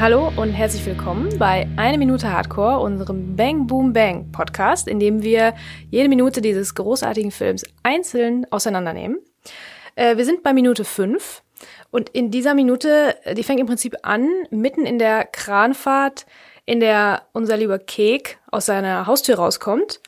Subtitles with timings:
[0.00, 5.24] Hallo und herzlich willkommen bei Eine Minute Hardcore, unserem Bang Boom Bang Podcast, in dem
[5.24, 5.54] wir
[5.90, 9.18] jede Minute dieses großartigen Films einzeln auseinandernehmen.
[9.96, 11.42] Äh, wir sind bei Minute 5
[11.90, 16.26] und in dieser Minute, die fängt im Prinzip an, mitten in der Kranfahrt,
[16.64, 20.00] in der unser lieber Kek aus seiner Haustür rauskommt.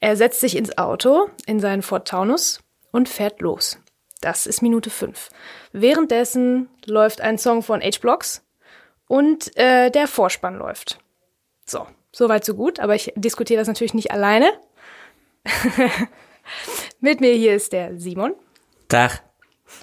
[0.00, 2.60] Er setzt sich ins Auto, in seinen Ford Taunus
[2.90, 3.78] und fährt los.
[4.22, 5.28] Das ist Minute 5.
[5.72, 8.45] Währenddessen läuft ein Song von H-Blocks
[9.08, 10.98] und äh, der Vorspann läuft.
[11.64, 14.52] So, soweit so gut, aber ich diskutiere das natürlich nicht alleine.
[17.00, 18.34] Mit mir hier ist der Simon.
[18.88, 19.22] Tag.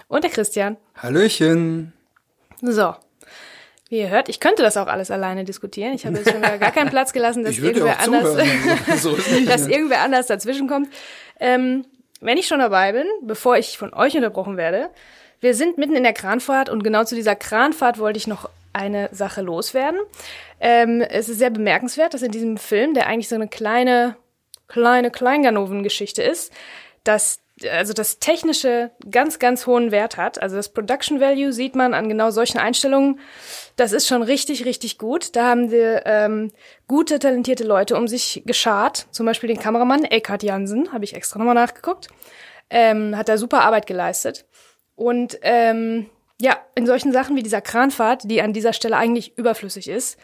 [0.08, 0.78] Und der Christian.
[0.96, 1.94] Hallöchen.
[2.62, 2.96] So.
[3.90, 5.94] Wie ihr hört, ich könnte das auch alles alleine diskutieren.
[5.94, 9.74] Ich habe jetzt schon gar keinen Platz gelassen, dass irgendwer anders, so nicht, dass ne?
[9.74, 10.90] irgendwer anders dazwischen kommt.
[11.40, 11.86] Ähm,
[12.22, 14.90] wenn ich schon dabei bin, bevor ich von euch unterbrochen werde,
[15.42, 19.10] wir sind mitten in der Kranfahrt und genau zu dieser Kranfahrt wollte ich noch eine
[19.12, 20.00] Sache loswerden.
[20.60, 24.18] Ähm, es ist sehr bemerkenswert, dass in diesem Film, der eigentlich so eine kleine,
[24.68, 26.52] kleine Kleinganoven-Geschichte ist,
[27.04, 30.42] dass also das technische ganz, ganz hohen Wert hat.
[30.42, 33.20] Also das Production Value sieht man an genau solchen Einstellungen.
[33.76, 35.36] Das ist schon richtig, richtig gut.
[35.36, 36.52] Da haben wir ähm,
[36.88, 39.08] gute, talentierte Leute um sich geschart.
[39.12, 42.08] Zum Beispiel den Kameramann Eckhard Jansen, habe ich extra nochmal nachgeguckt.
[42.70, 44.46] Ähm, hat da super Arbeit geleistet.
[44.96, 46.10] Und ähm,
[46.44, 50.18] ja, in solchen Sachen wie dieser Kranfahrt, die an dieser Stelle eigentlich überflüssig ist,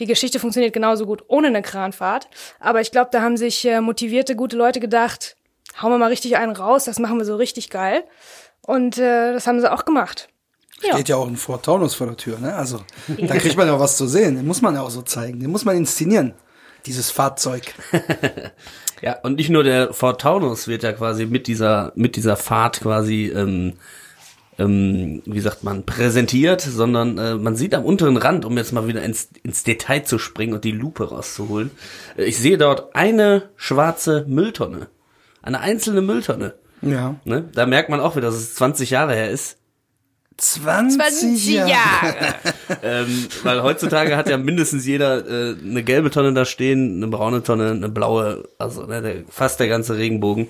[0.00, 2.26] die Geschichte funktioniert genauso gut ohne eine Kranfahrt.
[2.58, 5.36] Aber ich glaube, da haben sich äh, motivierte, gute Leute gedacht,
[5.80, 8.02] hauen wir mal richtig einen raus, das machen wir so richtig geil.
[8.62, 10.28] Und äh, das haben sie auch gemacht.
[10.82, 10.94] Ja.
[10.94, 12.54] Steht ja auch ein Ford Taunus vor der Tür, ne?
[12.56, 14.34] Also, da kriegt man ja was zu sehen.
[14.34, 15.38] Den muss man ja auch so zeigen.
[15.38, 16.34] Den muss man inszenieren.
[16.84, 17.74] Dieses Fahrzeug.
[19.02, 22.80] Ja, und nicht nur der Ford Taunus wird ja quasi mit dieser, mit dieser Fahrt
[22.80, 23.74] quasi, ähm,
[24.60, 28.86] ähm, wie sagt man, präsentiert, sondern äh, man sieht am unteren Rand, um jetzt mal
[28.86, 31.70] wieder ins, ins Detail zu springen und die Lupe rauszuholen,
[32.16, 34.88] äh, ich sehe dort eine schwarze Mülltonne.
[35.42, 36.54] Eine einzelne Mülltonne.
[36.82, 37.16] Ja.
[37.24, 37.48] Ne?
[37.54, 39.56] Da merkt man auch wieder, dass es 20 Jahre her ist.
[40.36, 41.70] 20, 20 Jahre.
[41.70, 42.34] Jahre.
[42.82, 47.42] ähm, weil heutzutage hat ja mindestens jeder äh, eine gelbe Tonne da stehen, eine braune
[47.42, 50.48] Tonne, eine blaue, also ne, der, fast der ganze Regenbogen.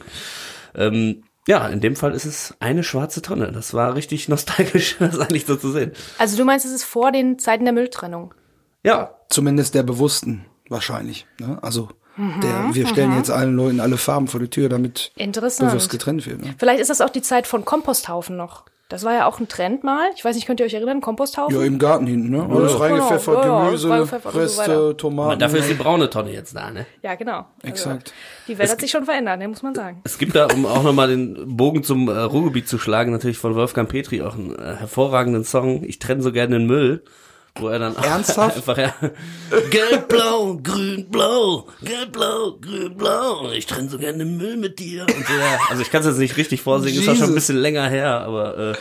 [0.74, 3.52] Ähm, ja, in dem Fall ist es eine schwarze Tonne.
[3.52, 5.92] Das war richtig nostalgisch, das eigentlich so zu sehen.
[6.18, 8.34] Also du meinst, es ist vor den Zeiten der Mülltrennung?
[8.82, 11.26] Ja, Zumindest der Bewussten, wahrscheinlich.
[11.38, 11.58] Ne?
[11.62, 15.70] Also, Mhm, der, wir stellen jetzt allen Leuten alle Farben vor die Tür, damit Interessant.
[15.70, 16.42] bewusst getrennt wird.
[16.42, 16.54] Ne?
[16.58, 18.64] Vielleicht ist das auch die Zeit von Komposthaufen noch.
[18.90, 20.10] Das war ja auch ein Trend mal.
[20.16, 21.54] Ich weiß nicht, könnt ihr euch erinnern, Komposthaufen?
[21.54, 22.42] Ja, im Garten hinten, ne?
[22.42, 22.84] Alles genau.
[22.84, 24.96] reingepfeffert, Ja, ja, Gemüse, so Reste, weiter.
[24.96, 25.30] Tomaten.
[25.30, 26.86] aber dafür ist die braune Tonne jetzt da, ne?
[27.00, 27.46] Ja, genau.
[27.62, 28.12] Also, Exakt.
[28.48, 30.00] Die Welt hat sich schon verändert, ne, muss man sagen.
[30.02, 33.54] Es gibt da, um auch nochmal den Bogen zum äh, Ruhrgebiet zu schlagen, natürlich von
[33.54, 35.84] Wolfgang Petri auch einen äh, hervorragenden Song.
[35.84, 37.04] Ich trenne so gerne den Müll.
[37.56, 38.56] Wo er dann Ernsthaft?
[38.68, 38.94] einfach ja,
[39.70, 43.50] gelb-blau, grün-blau, gelb-blau, grün-blau.
[43.52, 45.02] Ich trenne so gerne Müll mit dir.
[45.02, 45.58] Und so, ja.
[45.68, 48.20] Also ich kann es jetzt nicht richtig vorsingen, ist auch schon ein bisschen länger her,
[48.20, 48.74] aber äh,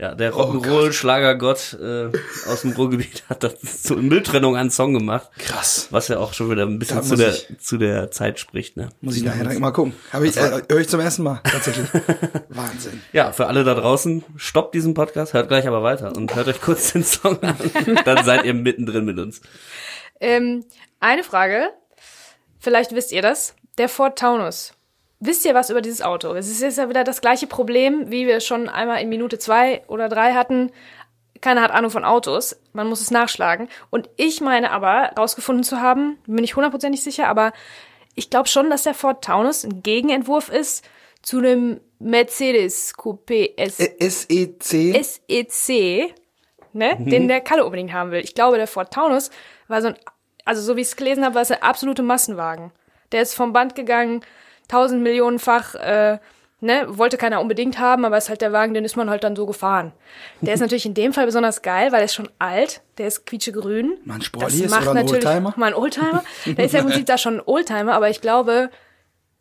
[0.00, 2.10] ja, der Rock'n'Roll-Schlagergott äh,
[2.48, 5.28] aus dem Ruhrgebiet hat das zur Mülltrennung einen Song gemacht.
[5.38, 5.88] Krass.
[5.90, 8.88] Was ja auch schon wieder ein bisschen zu der, ich- zu der Zeit spricht, ne?
[9.02, 9.92] Muss ich nachher direkt mal gucken.
[10.12, 11.86] Hab ich, äh, höre ich zum ersten Mal, tatsächlich.
[12.48, 13.02] Wahnsinn.
[13.12, 16.60] Ja, für alle da draußen, stoppt diesen Podcast, hört gleich aber weiter und hört euch
[16.62, 17.56] kurz den Song an.
[18.04, 19.42] Dann seid ihr mittendrin mit uns.
[20.20, 20.64] Ähm,
[20.98, 21.68] eine Frage.
[22.58, 23.54] Vielleicht wisst ihr das.
[23.78, 24.72] Der Ford Taunus.
[25.20, 26.32] Wisst ihr was über dieses Auto?
[26.34, 29.82] Es ist jetzt ja wieder das gleiche Problem, wie wir schon einmal in Minute zwei
[29.86, 30.72] oder drei hatten.
[31.42, 32.58] Keiner hat Ahnung von Autos.
[32.72, 33.68] Man muss es nachschlagen.
[33.90, 37.52] Und ich meine aber, rausgefunden zu haben, bin ich hundertprozentig sicher, aber
[38.14, 40.88] ich glaube schon, dass der Ford Taunus ein Gegenentwurf ist
[41.22, 45.04] zu einem Mercedes Coupé S Ä- SEC.
[45.04, 46.14] SEC,
[46.72, 48.20] ne, den der Kalle unbedingt haben will.
[48.24, 49.30] Ich glaube, der Ford Taunus
[49.68, 49.96] war so ein,
[50.46, 52.72] also so wie ich es gelesen habe, war es ein absolute Massenwagen.
[53.12, 54.24] Der ist vom Band gegangen,
[54.70, 56.18] tausend Millionenfach, äh,
[56.60, 59.34] ne, wollte keiner unbedingt haben, aber ist halt der Wagen, den ist man halt dann
[59.36, 59.92] so gefahren.
[60.40, 63.26] Der ist natürlich in dem Fall besonders geil, weil er ist schon alt, der ist
[63.26, 63.98] quietschegrün.
[64.04, 65.54] Mal ein Sportli ist macht oder ein natürlich Oldtimer?
[65.56, 66.22] mal ein Oldtimer.
[66.46, 68.68] Der ist ja im Prinzip da schon ein Oldtimer, aber ich glaube,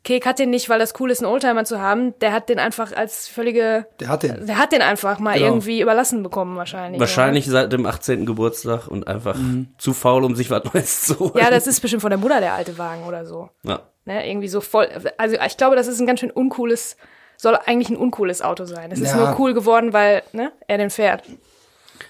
[0.05, 2.17] Kek hat den nicht, weil das cool ist, einen Oldtimer zu haben.
[2.21, 4.47] Der hat den einfach als völlige, Der hat den.
[4.47, 5.47] der hat den einfach mal Genau.
[5.47, 7.01] irgendwie überlassen bekommen wahrscheinlich.
[7.01, 8.25] Wahrscheinlich seit dem 18.
[8.25, 9.35] Geburtstag und einfach
[9.77, 11.31] zu faul, um sich was Neues zu holen.
[11.35, 13.49] Ja, Ja, das ist bestimmt von der Mutter der alte Wagen oder so.
[13.63, 13.81] Ja.
[14.09, 14.89] Ne, irgendwie so voll.
[15.19, 16.97] Also ich glaube, das ist ein ganz schön uncooles,
[17.37, 18.91] soll eigentlich ein uncooles Auto sein.
[18.91, 19.17] Es ist Ja.
[19.17, 21.21] nur cool geworden, weil ne, er den fährt.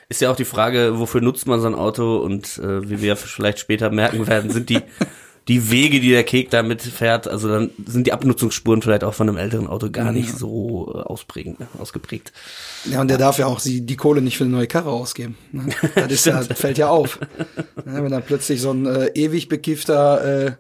[0.08, 3.18] Ist ja auch die Frage, wofür nutzt man so ein Auto und äh, wie wir
[3.18, 4.80] vielleicht später merken werden, sind die
[5.50, 9.28] die Wege, die der Kek da mitfährt, also dann sind die Abnutzungsspuren vielleicht auch von
[9.28, 12.32] einem älteren Auto gar nicht so äh, ausprägend, ne, ausgeprägt.
[12.86, 15.38] Ja, und der darf ja auch die, die Kohle nicht für eine neue Karre ausgeben.
[15.52, 15.66] Ne?
[15.96, 17.20] Das ist ja, fällt ja auf.
[17.86, 20.52] Ja, wenn dann plötzlich so ein äh, ewig bekiffter äh,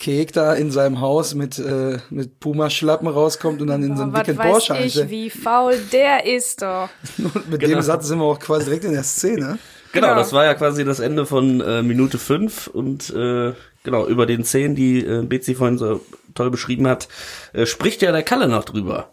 [0.00, 4.12] Kek da in seinem Haus mit, äh, mit Puma-Schlappen rauskommt und dann in so Oh,
[4.12, 6.88] was dicken weiß Porsche ich, wie faul der ist doch.
[7.18, 7.74] Und mit Genau.
[7.76, 9.58] dem Satz sind wir auch quasi direkt in der Szene.
[9.92, 10.14] Genau, Genau.
[10.18, 13.52] das war ja quasi das Ende von äh, Minute fünf und äh,
[13.84, 16.00] genau, über den Szenen, die äh, Betsy vorhin so
[16.34, 17.08] toll beschrieben hat,
[17.52, 19.10] äh, spricht ja der Kalle noch drüber.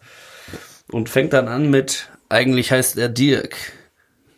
[0.91, 3.55] Und fängt dann an mit, eigentlich heißt er Dirk.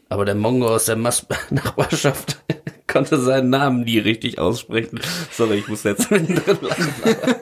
[0.07, 2.39] Aber der Mongo aus der Mas Nachbarschaft
[2.89, 4.99] konnte seinen Namen nie richtig aussprechen.
[5.31, 6.93] Sorry, ich muss jetzt mittendrin lachen.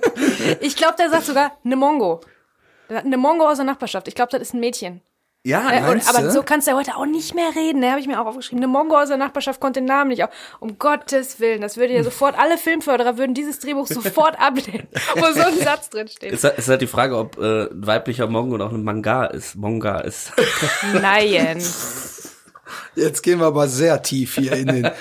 [0.62, 2.22] Ich glaube, der sagt sogar ne Mongo.
[2.90, 4.08] Eine Mongo aus der Nachbarschaft.
[4.08, 5.02] Ich glaube, das ist ein Mädchen.
[5.44, 7.82] Ja, Äh, und, aber so kannst du ja heute auch nicht mehr reden.
[7.82, 8.64] Da habe ich mir auch aufgeschrieben.
[8.64, 10.30] Eine Mongo aus der Nachbarschaft konnte den Namen nicht auf.
[10.60, 15.26] Um Gottes Willen, das würde ja sofort, alle Filmförderer würden dieses Drehbuch sofort ablehnen, wo
[15.34, 16.34] so ein Satz drin steht.
[16.34, 19.56] Es ist halt die Frage, ob äh, ein weiblicher Mongo auch ein Manga ist.
[19.56, 20.32] Monga ist.
[20.94, 21.62] Nein.
[22.96, 24.92] Jetzt gehen wir aber sehr tief hier in, den,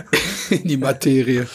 [0.50, 1.46] in die Materie.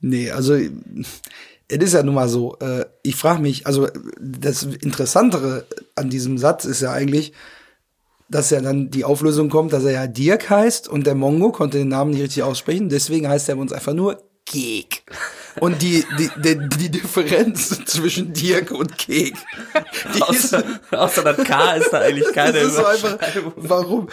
[0.00, 2.56] Nee, also es ist ja nun mal so.
[2.58, 3.88] Äh, ich frage mich, also
[4.20, 7.32] das Interessantere an diesem Satz ist ja eigentlich,
[8.28, 11.78] dass ja dann die Auflösung kommt, dass er ja Dirk heißt und der Mongo konnte
[11.78, 15.04] den Namen nicht richtig aussprechen, deswegen heißt er bei uns einfach nur Kek.
[15.60, 19.34] Und die, die, die, die Differenz zwischen Dirk und Kek,
[20.14, 23.18] die ist, außer, außer das K ist da eigentlich keine das ist so einfach,
[23.56, 24.08] warum?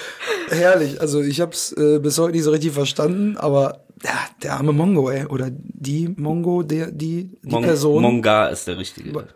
[0.50, 1.02] Herrlich.
[1.02, 4.12] Also ich habe es äh, bis heute nicht so richtig verstanden, aber ja,
[4.44, 8.78] der arme Mongo, ey, oder die Mongo, der, die, die Mon Person, Monga ist der
[8.78, 9.28] richtige.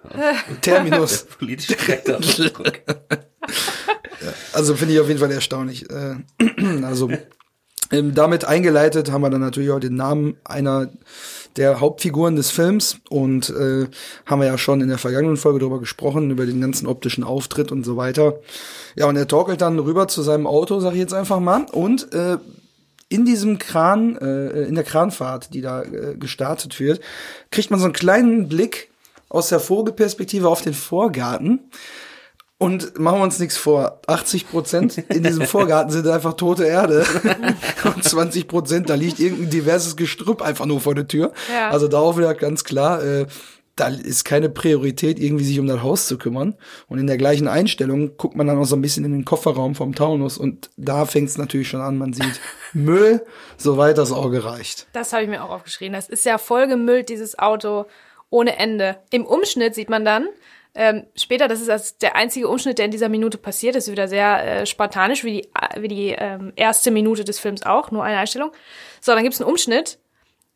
[0.62, 1.26] Terminus.
[1.26, 2.74] Politische korrekte Ausdruck.
[4.54, 5.86] Also finde ich auf jeden Fall erstaunlich.
[5.90, 6.16] Äh,
[6.84, 7.10] also
[7.94, 10.90] ähm, damit eingeleitet haben wir dann natürlich auch den Namen einer
[11.56, 13.88] der Hauptfiguren des Films und äh,
[14.26, 17.72] haben wir ja schon in der vergangenen Folge darüber gesprochen, über den ganzen optischen Auftritt
[17.72, 18.40] und so weiter.
[18.96, 22.12] Ja, und er torkelt dann rüber zu seinem Auto, sag ich jetzt einfach mal, und
[22.14, 22.38] äh,
[23.10, 27.00] in diesem Kran, äh, in der Kranfahrt, die da äh, gestartet wird,
[27.52, 28.90] kriegt man so einen kleinen Blick
[29.30, 31.60] aus der Vogelperspektive auf den Vorgarten.
[32.64, 37.06] Und machen wir uns nichts vor, 80 Prozent in diesem Vorgarten sind einfach tote Erde.
[37.84, 41.34] Und 20 Prozent, da liegt irgendein diverses Gestrüpp einfach nur vor der Tür.
[41.54, 41.72] Ja.
[41.72, 43.26] Also darauf wieder ganz klar, äh,
[43.76, 46.56] da ist keine Priorität, irgendwie sich um das Haus zu kümmern.
[46.88, 49.76] Und in der gleichen Einstellung guckt man dann auch so ein bisschen in den Kofferraum
[49.76, 52.40] vom Taunus und da fängt es natürlich schon an, man sieht
[52.74, 53.26] Müll,
[53.58, 54.88] soweit das Auge reicht.
[54.94, 55.94] Das habe ich mir auch aufgeschrieben.
[55.94, 57.88] Das ist ja vollgemüllt, dieses Auto,
[58.30, 59.00] ohne Ende.
[59.10, 60.28] Im Umschnitt sieht man dann,
[60.76, 63.92] ähm, später, das ist das der einzige Umschnitt, der in dieser Minute passiert, das ist
[63.92, 68.04] wieder sehr äh, spartanisch, wie die, wie die ähm, erste Minute des Films auch, nur
[68.04, 68.52] eine Einstellung.
[69.00, 70.00] So, dann gibt's einen Umschnitt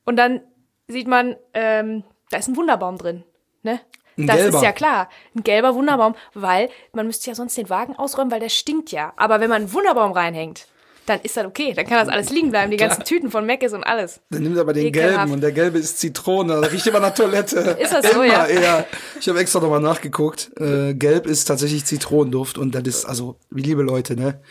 [0.05, 0.41] und dann
[0.87, 3.23] sieht man, ähm, da ist ein Wunderbaum drin.
[3.61, 3.79] Ne?
[4.17, 4.57] Ein das gelber.
[4.57, 8.39] ist ja klar, ein gelber Wunderbaum, weil man müsste ja sonst den Wagen ausräumen, weil
[8.39, 9.13] der stinkt ja.
[9.17, 10.67] Aber wenn man einen Wunderbaum reinhängt,
[11.07, 11.73] dann ist das okay.
[11.73, 14.19] Dann kann das alles liegen bleiben, die ganzen Tüten von Mc's und alles.
[14.29, 15.15] Dann nimmt er aber den Ekelhaft.
[15.15, 17.57] gelben und der gelbe ist Zitrone, da riecht immer nach Toilette.
[17.79, 18.85] Ist das so, immer, ja?
[19.19, 20.51] Ich habe extra nochmal nachgeguckt.
[20.59, 24.41] Äh, gelb ist tatsächlich Zitronenduft und das ist, also, wie liebe Leute, ne?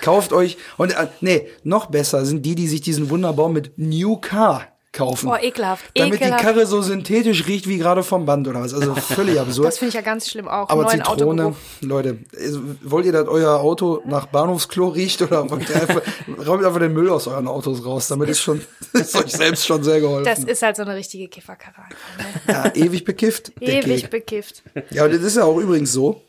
[0.00, 4.16] Kauft euch, und äh, nee, noch besser sind die, die sich diesen Wunderbaum mit New
[4.16, 5.26] Car kaufen.
[5.26, 5.84] Boah, ekelhaft.
[5.96, 6.40] Damit ekelhaft.
[6.40, 8.74] die Karre so synthetisch riecht wie gerade vom Band oder was.
[8.74, 9.66] Also völlig absurd.
[9.66, 10.68] Das finde ich ja ganz schlimm auch.
[10.68, 11.56] Aber Neuen Zitrone, Autogeruch.
[11.80, 16.02] Leute, also, wollt ihr, dass euer Auto nach Bahnhofsklo riecht oder wollt ihr einfach,
[16.46, 18.08] räumt einfach den Müll aus euren Autos raus?
[18.08, 18.60] Damit ist schon,
[18.92, 20.24] ist euch selbst schon sehr geholfen.
[20.24, 21.88] Das ist halt so eine richtige Kifferkarre.
[22.18, 22.52] Ne?
[22.52, 23.52] ja, ewig bekifft.
[23.60, 24.62] Ewig bekifft.
[24.90, 26.20] Ja, und das ist ja auch übrigens so,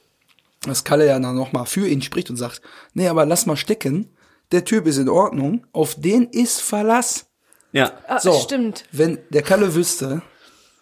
[0.61, 2.61] dass Kalle ja dann nochmal für ihn spricht und sagt,
[2.93, 4.09] nee, aber lass mal stecken.
[4.51, 5.65] Der Typ ist in Ordnung.
[5.73, 7.25] Auf den ist Verlass.
[7.73, 7.91] Ja.
[8.07, 8.85] Ah, So, Stimmt.
[8.91, 10.21] wenn der Kalle wüsste,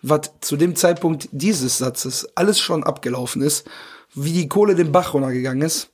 [0.04, 3.68] was zu dem Zeitpunkt dieses Satzes alles schon abgelaufen ist,
[4.14, 5.90] wie die Kohle den Bach runtergegangen ist,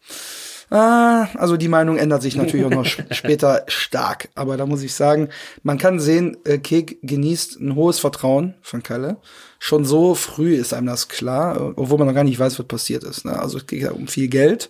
[0.69, 4.29] ah, also die Meinung ändert sich natürlich auch noch sp- später stark.
[4.35, 5.29] Aber da muss ich sagen,
[5.63, 9.17] man kann sehen, äh, Kek genießt ein hohes Vertrauen von Kalle.
[9.59, 12.65] Schon so früh ist einem das klar, äh, obwohl man noch gar nicht weiß, was
[12.67, 13.25] passiert ist.
[13.25, 13.37] Ne?
[13.39, 14.69] Also es geht ja um viel Geld,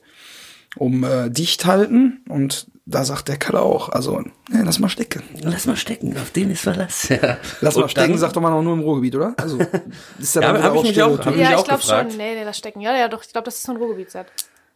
[0.76, 5.22] um äh, dicht halten und da sagt der Kalle auch, also, nee, lass mal stecken.
[5.42, 7.10] Lass mal stecken, auf den ist Verlass.
[7.10, 7.38] Ja.
[7.62, 9.34] Lass mal Und stecken, dann- sagt doch mal noch nur im Ruhrgebiet, oder?
[9.38, 9.60] Also,
[10.20, 11.84] ist ja, Ja, dann hab wieder ich mich auch- hab ich Ja, auch ich glaube
[11.84, 12.08] schon.
[12.18, 12.80] Nee, nee, das Stecken.
[12.82, 13.24] Ja, ja, doch.
[13.24, 14.28] Ich glaube, das ist so ein Ruhrgebietssatz.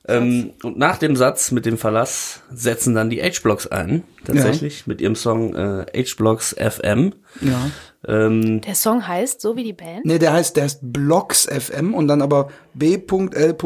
[0.07, 4.99] Ähm, und nach dem Satz mit dem Verlass setzen dann die H-Blocks ein, tatsächlich, mit
[4.99, 7.13] ihrem Song äh, H-Blocks FM.
[7.39, 7.69] Ja.
[8.07, 10.03] Ähm, Der Song heißt so wie die Band.
[10.03, 13.59] Nee, der heißt, der heißt Blocks FM und dann aber B.L.C.K.X.FM.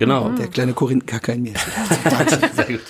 [0.00, 0.30] Genau.
[0.30, 1.52] Der kleine Korinthenkacker in mir.
[2.54, 2.80] Sehr gut.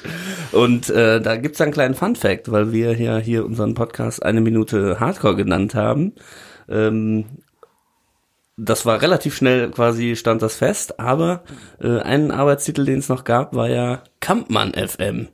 [0.52, 4.40] Und äh, da gibt's einen kleinen Fun Fact, weil wir ja hier unseren Podcast eine
[4.40, 6.12] Minute Hardcore genannt haben.
[6.68, 7.24] Ähm,
[8.56, 11.42] das war relativ schnell quasi stand das fest, aber
[11.82, 15.26] äh, einen Arbeitstitel, den es noch gab, war ja Kampmann FM.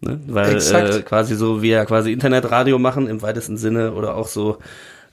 [0.00, 0.20] Ne?
[0.26, 0.94] Weil Exakt.
[0.96, 4.58] äh, quasi so wie ja quasi Internetradio machen im weitesten Sinne oder auch so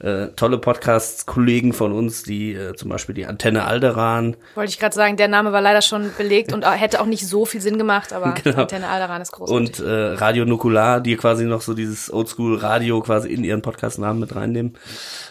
[0.04, 4.94] äh, tolle Podcasts-Kollegen von uns, die äh, zum Beispiel die Antenne Alderan, Wollte ich gerade
[4.94, 8.12] sagen, der Name war leider schon belegt und hätte auch nicht so viel Sinn gemacht,
[8.14, 8.62] aber Genau.
[8.64, 9.80] Antenne Alderan ist großartig.
[9.80, 14.36] und äh, Radio Nukular, die quasi noch so dieses Oldschool-Radio quasi in ihren Podcast-Namen mit
[14.36, 14.74] reinnehmen.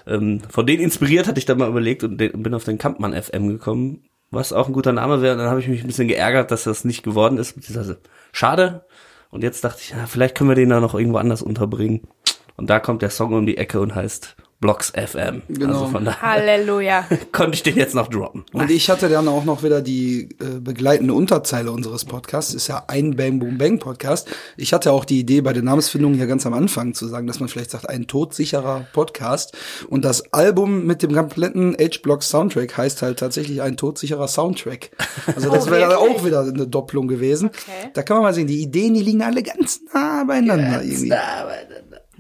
[0.07, 3.49] Ähm, von denen inspiriert hatte ich dann mal überlegt und bin auf den Kampmann FM
[3.49, 5.35] gekommen, was auch ein guter Name wäre.
[5.35, 7.55] Und dann habe ich mich ein bisschen geärgert, dass das nicht geworden ist.
[7.55, 7.99] Beziehungsweise
[8.33, 8.87] schade.
[9.31, 12.09] Und jetzt dachte ich, ja, vielleicht können wir den da noch irgendwo anders unterbringen.
[12.57, 15.43] Und da kommt der Song um die Ecke und heißt Blocks FM.
[15.49, 15.73] Genau.
[15.75, 17.05] Also von daher Halleluja.
[17.33, 18.45] konnte ich den jetzt noch droppen.
[18.53, 22.55] Und ich hatte dann auch noch wieder die äh, begleitende Unterzeile unseres Podcasts.
[22.55, 24.31] Ist ja ein Bang Boom Bang Podcast.
[24.57, 27.41] Ich hatte auch die Idee bei der Namensfindung hier ganz am Anfang zu sagen, dass
[27.41, 29.55] man vielleicht sagt, ein todsicherer Podcast.
[29.89, 34.91] Und das Album mit dem kompletten H-Block Soundtrack heißt halt tatsächlich ein todsicherer Soundtrack.
[35.35, 36.17] Also das Oh, wäre wirklich?
[36.17, 37.49] auch wieder eine Doppelung gewesen.
[37.49, 37.91] Okay.
[37.95, 41.13] Da kann man mal sehen, die Ideen, die liegen alle ganz nah beieinander irgendwie.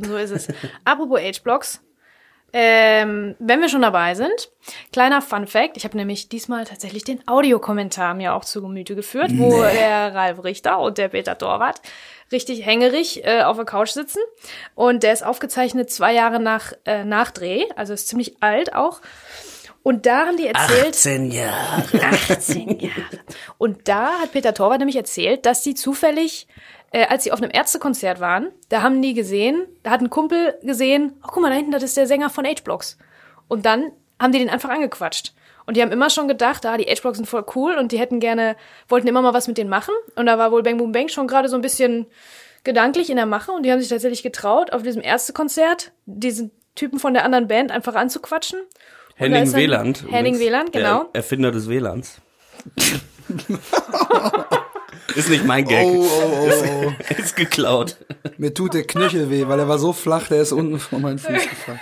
[0.04, 0.48] So ist es.
[0.84, 1.80] Apropos H-Blocks.
[2.54, 4.50] Ähm, wenn wir schon dabei sind,
[4.92, 9.30] kleiner Fun Fact, ich habe nämlich diesmal tatsächlich den Audiokommentar mir auch zu Gemüte geführt,
[9.34, 11.80] wo der Ralf Richter und der Peter Torwart
[12.30, 14.20] richtig hängerig äh, auf der Couch sitzen.
[14.74, 19.00] Und der ist aufgezeichnet zwei Jahre nach äh, Nachdreh, also ist ziemlich alt auch.
[19.82, 21.82] Und da haben die erzählt, 18 Jahre.
[22.28, 23.20] 18 Jahre.
[23.58, 26.46] Und da hat Peter Torwart nämlich erzählt, dass die zufällig,
[26.92, 30.54] äh, als sie auf einem Ärztekonzert waren, da haben die gesehen, da hat ein Kumpel
[30.62, 32.98] gesehen, oh guck mal, da hinten, das ist der Sänger von H-Blocks.
[33.48, 35.34] Und dann haben die den einfach angequatscht.
[35.64, 38.20] Und die haben immer schon gedacht, ah, die H-Blocks sind voll cool und die hätten
[38.20, 38.56] gerne,
[38.88, 39.94] wollten immer mal was mit denen machen.
[40.16, 42.06] Und da war wohl Bang Boom Bang schon gerade so ein bisschen
[42.64, 46.98] gedanklich in der Mache und die haben sich tatsächlich getraut, auf diesem Ärztekonzert diesen Typen
[46.98, 48.60] von der anderen Band einfach anzuquatschen.
[49.14, 50.04] Henning Wieland.
[50.10, 51.04] Henning Wieland, genau.
[51.04, 52.20] Der Erfinder des WLANs.
[55.14, 55.84] Ist nicht mein Gag.
[55.84, 57.12] Oh, oh, oh, oh.
[57.20, 57.96] Ist geklaut.
[58.38, 61.18] Mir tut der Knöchel weh, weil er war so flach, der ist unten vor meinen
[61.18, 61.80] Fuß gefallen.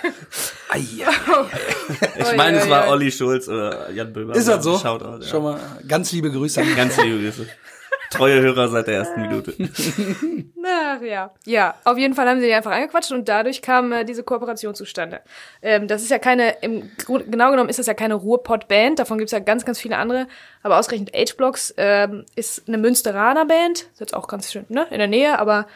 [0.69, 4.35] Ei, Ich meine, es war Olli Schulz oder Jan Böhmer.
[4.35, 4.77] Ist das so?
[4.77, 5.27] Shoutout, ja.
[5.29, 7.47] Schon mal ganz liebe Grüße an Ganz liebe Grüße.
[8.11, 9.55] Treue Hörer seit der ersten Minute.
[10.63, 11.31] Ach ja.
[11.45, 14.75] Ja, auf jeden Fall haben sie die einfach angequatscht und dadurch kam äh, diese Kooperation
[14.75, 15.21] zustande.
[15.61, 19.17] Ähm, das ist ja keine, im Grund, genau genommen ist das ja keine Ruhrpott-Band, davon
[19.17, 20.27] gibt's ja ganz, ganz viele andere,
[20.61, 24.99] aber ausgerechnet H-Blocks ähm, ist eine Münsteraner Band, ist jetzt auch ganz schön, ne, in
[24.99, 25.67] der Nähe, aber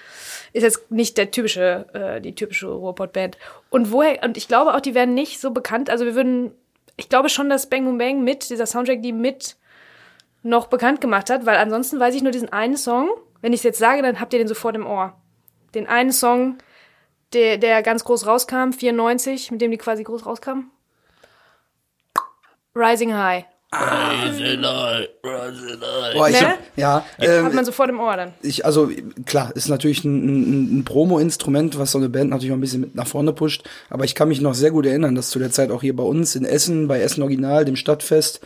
[0.51, 3.37] ist jetzt nicht der typische, äh, die typische Ruhrpott-Band.
[3.69, 6.51] Und woher, und ich glaube auch, die werden nicht so bekannt, also wir würden,
[6.97, 9.55] ich glaube schon, dass Bang Boom Bang mit, dieser Soundtrack, die mit
[10.45, 13.09] noch bekannt gemacht hat, weil ansonsten weiß ich nur diesen einen Song.
[13.41, 15.19] Wenn ich es jetzt sage, dann habt ihr den sofort im Ohr.
[15.73, 16.59] Den einen Song,
[17.33, 20.69] der, der ganz groß rauskam, 94, mit dem die quasi groß rauskam.
[22.75, 23.45] Rising High.
[26.13, 26.47] Boah, ich Ne?
[26.47, 28.33] hab, ja, Hat ähm, man sofort im Ohr dann.
[28.41, 28.89] ich, also
[29.25, 32.81] klar, ist natürlich ein, ein, ein Promo-Instrument, was so eine Band natürlich auch ein bisschen
[32.81, 33.63] mit nach vorne pusht.
[33.89, 36.03] Aber ich kann mich noch sehr gut erinnern, dass zu der Zeit auch hier bei
[36.03, 38.41] uns in Essen, bei Essen Original, dem Stadtfest,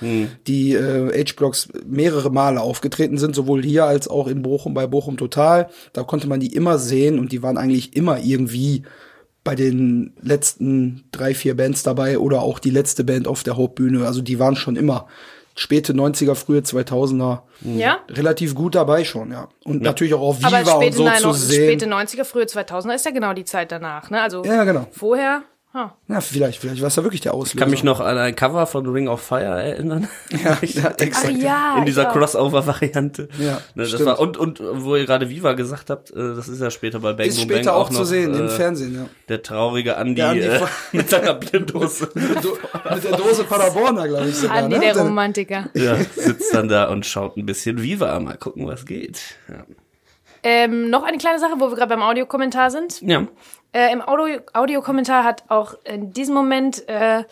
[0.47, 5.17] die äh, H-Blocks mehrere Male aufgetreten sind, sowohl hier als auch in Bochum, bei Bochum
[5.17, 5.69] Total.
[5.93, 8.83] Da konnte man die immer sehen und die waren eigentlich immer irgendwie
[9.49, 14.05] bei den letzten drei, vier Bands dabei oder auch die letzte Band auf der Hauptbühne.
[14.05, 15.07] Also die waren schon immer
[15.55, 17.97] späte 90er, frühe 2000er Ja?
[18.11, 19.49] relativ gut dabei schon, ja.
[19.65, 21.63] Und natürlich auch auf Viva Aber und späte, so nein, zu sehen.
[21.63, 24.21] späte 90er, frühe 2000er ist ja genau die Zeit danach, ne?
[24.21, 24.85] Also Ja, genau.
[24.91, 25.41] vorher,
[25.73, 25.95] ha.
[26.07, 27.55] Ja, vielleicht, vielleicht war es ja wirklich der Auslöser.
[27.55, 30.07] Ich kann mich noch an ein Cover von Ring of Fire erinnern.
[30.31, 31.37] Ja, ja Ach exakt.
[31.37, 32.13] ja, in dieser auch.
[32.13, 33.29] Crossover-Variante.
[33.39, 36.61] Ja, ne, das war, und, und wo ihr gerade Viva gesagt habt, äh, das ist
[36.61, 38.95] ja später bei Bang Ist Boom später Bang auch, noch, zu sehen im äh, Fernsehen,
[38.95, 39.09] ja.
[39.27, 40.61] Der traurige Andi, Der Andi äh,
[40.91, 42.09] mit seiner Bierdose.
[42.41, 42.57] Do
[42.93, 44.57] mit der Dose Paderborner, glaube ich sogar.
[44.57, 44.81] Andi, ne?
[44.81, 45.69] der Romantiker.
[45.73, 49.19] ja, sitzt dann da und schaut ein bisschen Viva, mal gucken, was geht.
[49.47, 49.65] Ja.
[50.43, 53.01] Ähm, noch eine kleine Sache, wo wir gerade beim Audiokommentar sind.
[53.01, 53.27] ja.
[53.71, 57.23] Äh, Im Audio Audiokommentar hat auch in diesem Moment äh,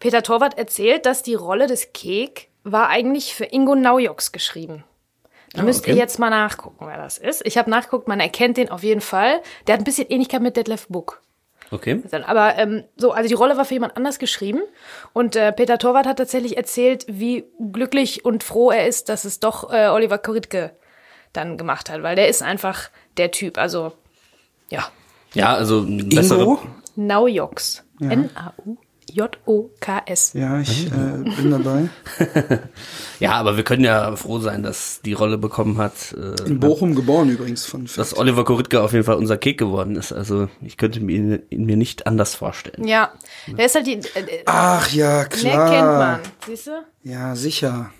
[0.00, 4.84] Peter Torwart erzählt, dass die Rolle des Kek war eigentlich für Ingo Naujoks geschrieben.
[5.52, 5.92] Da müsst okay.
[5.92, 7.46] ihr jetzt mal nachgucken, wer das ist.
[7.46, 9.40] Ich habe nachgeguckt, man erkennt den auf jeden Fall.
[9.66, 11.22] Der hat ein bisschen Ähnlichkeit mit Detlef Book.
[11.70, 12.02] Okay.
[12.26, 14.62] Aber ähm, so, also die Rolle war für jemand anders geschrieben.
[15.12, 19.38] Und äh, Peter Torwart hat tatsächlich erzählt, wie glücklich und froh er ist, dass es
[19.38, 20.76] doch äh, Oliver Koritke
[21.34, 23.58] dann gemacht hat, weil der ist einfach der Typ.
[23.58, 23.92] Also,
[24.70, 24.88] ja,
[25.34, 26.58] Ja, also bessere?
[26.96, 27.82] Naujoks.
[28.00, 28.76] N-A-U.
[29.12, 30.32] J-O-K-S.
[30.32, 30.90] Ja, ich äh,
[31.36, 31.88] bin dabei.
[33.20, 36.94] Ja, aber wir können ja froh sein, dass die Rolle bekommen hat, äh, In Bochum
[36.94, 40.12] geboren übrigens von dass Oliver Koritke auf jeden Fall unser Kek geworden ist.
[40.12, 42.86] Also ich könnte mir ihn, ihn mir nicht anders vorstellen.
[42.86, 43.12] Ja,
[43.46, 43.94] der ist halt die.
[43.94, 45.70] Äh, Ach ja, klar.
[45.70, 46.20] kennt man.
[46.46, 46.70] Siehst du?
[47.04, 47.90] Ja, sicher.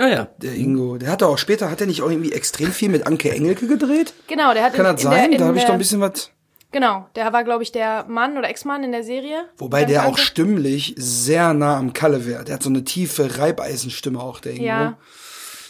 [0.00, 0.28] Ah ja.
[0.38, 0.96] Der Ingo.
[0.96, 3.66] Der hat doch auch später, hat er nicht auch irgendwie extrem viel mit Anke Engelke
[3.66, 4.14] gedreht?
[4.28, 5.30] Genau, der hat Kann in, das in sein?
[5.30, 6.30] Der, in da habe ich doch ein bisschen was.
[6.72, 9.44] Genau, der war, glaube ich, der Mann oder Ex-Mann in der Serie.
[9.58, 12.44] Wobei der auch stimmlich sehr nah am Kalle wäre.
[12.44, 14.64] Der hat so eine tiefe Reibeisenstimme auch, der Ingo.
[14.64, 14.98] Ja.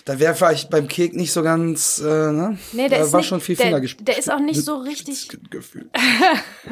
[0.05, 2.59] Da wäre vielleicht beim Kek nicht so ganz, äh, ne?
[2.73, 4.05] Nee, der da ist war nicht, schon viel der, Fingergespiel.
[4.05, 5.91] der ist auch nicht so richtig, Gefühl.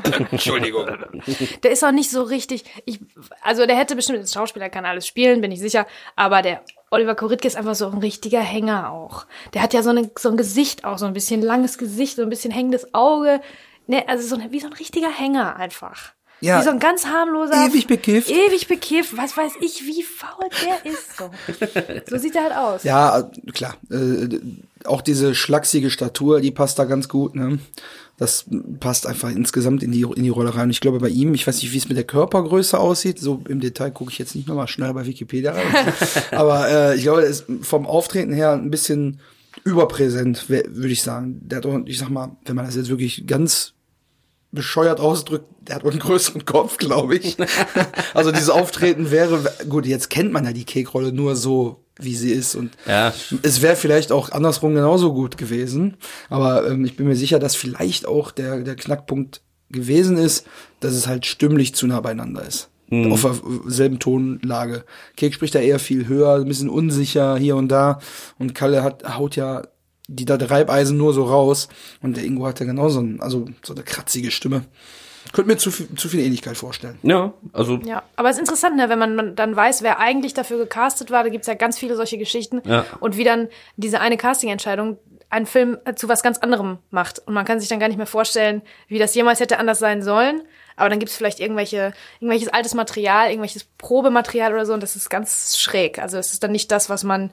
[0.31, 0.87] Entschuldigung.
[1.63, 3.01] der ist auch nicht so richtig, ich,
[3.43, 5.87] also der hätte bestimmt, als Schauspieler kann alles spielen, bin ich sicher,
[6.17, 9.27] aber der Oliver Koritke ist einfach so ein richtiger Hänger auch.
[9.55, 12.23] Der hat ja so, eine, so ein Gesicht auch, so ein bisschen langes Gesicht, so
[12.23, 13.41] ein bisschen hängendes Auge,
[13.87, 16.15] ne, also so ein, wie so ein richtiger Hänger einfach.
[16.41, 16.61] Ja.
[16.61, 17.67] Wie so ein ganz harmloser.
[17.67, 18.31] Ewig bekifft.
[18.31, 19.17] Ewig bekifft.
[19.17, 21.17] Was weiß ich, wie faul der ist.
[21.17, 21.31] So,
[22.09, 22.85] so sieht er halt aus.
[22.85, 23.77] Ja, klar.
[23.91, 24.39] Äh,
[24.85, 27.59] auch diese schlachsige Statur, die passt da ganz gut, ne?
[28.19, 28.47] Das
[28.81, 30.71] passt einfach insgesamt in die, in die Rolle rein.
[30.71, 33.21] Ich glaube, bei ihm, ich weiß nicht, wie es mit der Körpergröße aussieht.
[33.21, 35.65] So im Detail gucke ich jetzt nicht nochmal schnell bei Wikipedia rein.
[36.33, 39.21] Aber äh, ich glaube, er ist vom Auftreten her ein bisschen
[39.63, 41.41] überpräsent, würde ich sagen.
[41.43, 43.75] Der hat auch, ich sag mal, wenn man das jetzt wirklich ganz
[44.53, 47.37] bescheuert ausdrückt, der hat auch einen größeren Kopf, glaube ich.
[48.15, 52.31] also dieses Auftreten wäre, gut, jetzt kennt man ja die Kekrolle nur so, wie sie
[52.33, 53.13] ist und Ja.
[53.43, 55.97] es wäre vielleicht auch andersrum genauso gut gewesen,
[56.31, 60.47] aber ähm, ich bin mir sicher, dass vielleicht auch der, der Knackpunkt gewesen ist,
[60.81, 62.71] dass es halt stimmlich zu nah beieinander ist.
[62.91, 63.27] Auf
[63.65, 64.83] derselben Tonlage.
[65.19, 67.99] Kek spricht da eher viel höher, ein bisschen unsicher hier und da.
[68.39, 69.67] Und Kalle hat, haut ja
[70.09, 71.69] die da Reibeisen nur so raus.
[72.03, 74.65] Und der Ingo hat ja genauso ein, also so eine kratzige Stimme.
[75.33, 76.99] Könnte mir zu viel, zu viel Ähnlichkeit vorstellen.
[77.03, 80.57] Ja, also Ja, aber es ist interessant, ne, wenn man dann weiß, wer eigentlich dafür
[80.59, 81.23] gecastet war.
[81.23, 82.63] Da gibt's ja ganz viele solche Geschichten.
[82.65, 82.87] Ja.
[83.01, 84.99] Und wie dann diese eine Casting-Entscheidung
[85.31, 87.19] einen Film zu was ganz anderem macht.
[87.27, 90.03] Und man kann sich dann gar nicht mehr vorstellen, wie das jemals hätte anders sein
[90.03, 90.43] sollen.
[90.77, 94.73] Aber dann gibt's vielleicht irgendwelche, irgendwelches altes Material, irgendwelches Probematerial oder so.
[94.73, 95.99] Und das ist ganz schräg.
[95.99, 97.31] Also es ist dann nicht das, was man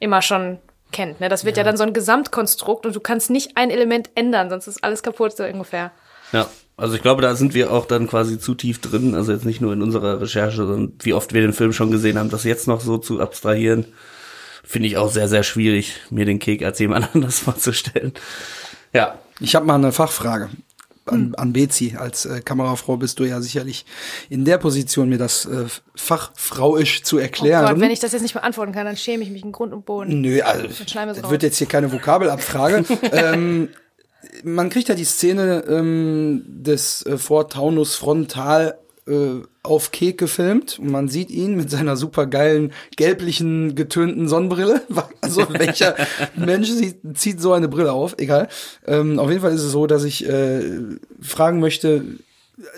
[0.00, 0.58] immer schon
[0.92, 1.20] kennt.
[1.20, 1.28] Ne?
[1.28, 1.64] Das wird ja.
[1.64, 5.36] dann so ein Gesamtkonstrukt und du kannst nicht ein Element ändern, sonst ist alles kaputt
[5.36, 5.92] so ungefähr.
[6.32, 9.44] Ja, also ich glaube, da sind wir auch dann quasi zu tief drin, also jetzt
[9.44, 12.44] nicht nur in unserer Recherche, sondern wie oft wir den Film schon gesehen haben, das
[12.44, 13.86] jetzt noch so zu abstrahieren,
[14.64, 18.12] finde ich auch sehr, sehr schwierig, mir den Kek als jemand anders vorzustellen.
[18.92, 20.50] Ja, Ich habe mal eine Fachfrage
[21.06, 21.96] an, an Bezi.
[21.96, 23.86] Als äh, Kamerafrau bist du ja sicherlich
[24.28, 25.64] in der Position, mir das äh,
[25.94, 27.66] fachfrauisch zu Oh erklären.
[27.66, 29.86] Gott, wenn ich das jetzt nicht beantworten kann, dann schäme ich mich in Grund und
[29.86, 30.20] Boden.
[30.20, 32.84] Nö, also das wird jetzt hier keine Vokabelabfrage.
[33.12, 33.68] ähm,
[34.42, 40.78] man kriegt ja die Szene ähm, des äh, Ford Taunus frontal äh, auf Kek gefilmt
[40.78, 44.82] und man sieht ihn mit seiner super geilen gelblichen getönten Sonnenbrille.
[45.20, 45.96] Also welcher
[46.36, 46.70] Mensch
[47.14, 48.14] zieht so eine Brille auf?
[48.18, 48.48] Egal.
[48.86, 50.62] Ähm, auf jeden Fall ist es so, dass ich äh,
[51.20, 52.04] fragen möchte,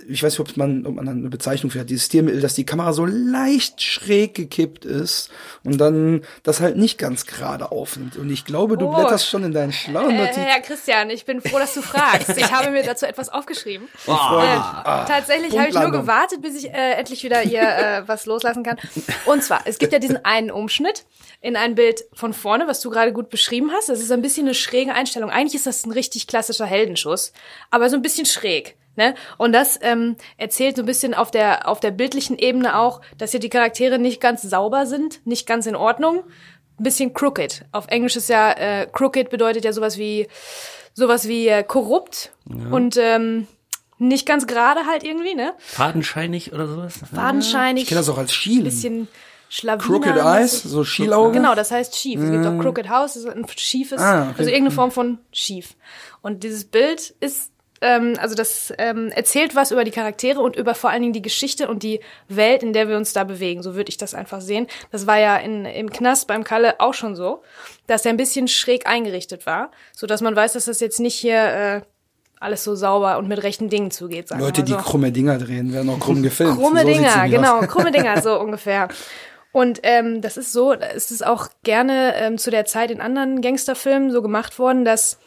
[0.09, 2.55] ich weiß nicht, ob man, ob man da eine Bezeichnung für hat, dieses Stilmittel, dass
[2.55, 5.31] die Kamera so leicht schräg gekippt ist
[5.63, 8.17] und dann das halt nicht ganz gerade aufnimmt.
[8.17, 8.95] Und ich glaube, du Oh.
[8.95, 10.43] blätterst schon in deinen schlauen Äh, Notizen.
[10.43, 12.31] Herr Christian, ich bin froh, dass du fragst.
[12.37, 13.87] Ich habe mir dazu etwas aufgeschrieben.
[13.99, 14.65] Ich freue mich.
[14.65, 18.65] Äh, tatsächlich habe ich nur gewartet, bis ich äh, endlich wieder hier äh, was loslassen
[18.65, 18.79] kann.
[19.27, 21.05] Und zwar, es gibt ja diesen einen Umschnitt
[21.41, 23.89] in ein Bild von vorne, was du gerade gut beschrieben hast.
[23.89, 25.31] Das ist ein bisschen eine schräge Einstellung.
[25.31, 27.33] Eigentlich ist das ein richtig klassischer Heldenschuss,
[27.71, 28.75] aber so ein bisschen schräg.
[28.99, 29.15] Ne?
[29.39, 33.31] Und das ähm, erzählt so ein bisschen auf der, auf der bildlichen Ebene auch, dass
[33.31, 36.25] hier die Charaktere nicht ganz sauber sind, nicht ganz in Ordnung.
[36.79, 37.65] Ein bisschen crooked.
[37.73, 40.27] Auf Englisch ist ja, äh, crooked bedeutet ja sowas wie,
[40.95, 42.33] sowas wie äh, korrupt
[42.71, 43.47] und ähm,
[43.99, 45.55] nicht ganz gerade halt irgendwie, ne?
[45.59, 46.95] fadenscheinig oder sowas.
[47.15, 48.65] Fadenscheinig, Ich kenne das auch als Schielen.
[48.65, 49.09] bisschen
[49.49, 49.83] Schlawiner.
[49.83, 51.33] Crooked Eyes, so Schielaugen.
[51.33, 52.21] Genau, das heißt schief.
[52.21, 54.35] Es gibt auch Crooked House, das ist ein schiefes, Ah, okay.
[54.39, 55.75] also irgendeine Form von schief.
[56.21, 60.75] Und dieses Bild ist, ähm, also das ähm, erzählt was über die Charaktere und über
[60.75, 63.63] vor allen Dingen die Geschichte und die Welt, in der wir uns da bewegen.
[63.63, 64.67] So würde ich das einfach sehen.
[64.91, 67.43] Das war ja in, im Knast beim Kalle auch schon so,
[67.87, 71.15] dass er ein bisschen schräg eingerichtet war, so dass man weiß, dass das jetzt nicht
[71.15, 71.81] hier äh,
[72.41, 74.31] alles so sauber und mit rechten Dingen zugeht.
[74.31, 74.79] Leute, die so.
[74.79, 76.59] krumme Dinger drehen, werden auch krumm gefilmt.
[76.59, 78.89] Krumme So Dinger, genau, krumme Dinger, so ungefähr.
[79.51, 83.41] Und ähm, das ist so, es ist auch gerne ähm, zu der Zeit in anderen
[83.41, 85.19] Gangsterfilmen so gemacht worden, dass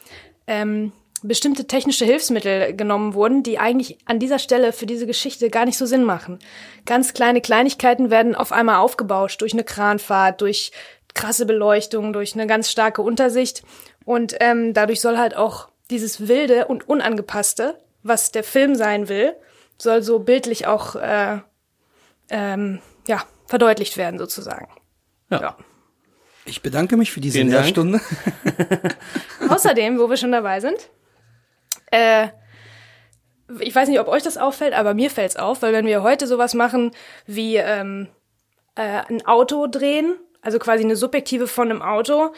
[0.46, 5.64] ähm, bestimmte technische Hilfsmittel genommen wurden, die eigentlich an dieser Stelle für diese Geschichte gar
[5.64, 6.38] nicht so Sinn machen.
[6.84, 10.72] Ganz kleine Kleinigkeiten werden auf einmal aufgebauscht durch eine Kranfahrt, durch
[11.14, 13.62] krasse Beleuchtung, durch eine ganz starke Untersicht.
[14.04, 19.34] Und ähm, dadurch soll halt auch dieses Wilde und Unangepasste, was der Film sein will,
[19.78, 21.38] soll so bildlich auch äh,
[22.30, 24.68] ähm, ja, verdeutlicht werden sozusagen.
[25.30, 25.40] Ja.
[25.40, 25.56] Ja.
[26.44, 27.50] Ich bedanke mich für diese Vielen.
[27.50, 28.00] Lehrstunde.
[29.48, 30.90] Außerdem, wo wir schon dabei sind,
[31.92, 32.28] äh,
[33.60, 36.26] ich weiß nicht, ob euch das auffällt, aber mir fällt's auf, weil wenn wir heute
[36.26, 36.92] sowas machen
[37.26, 38.08] wie ähm,
[38.74, 42.32] äh, ein Auto drehen, also quasi eine Subjektive von einem Auto,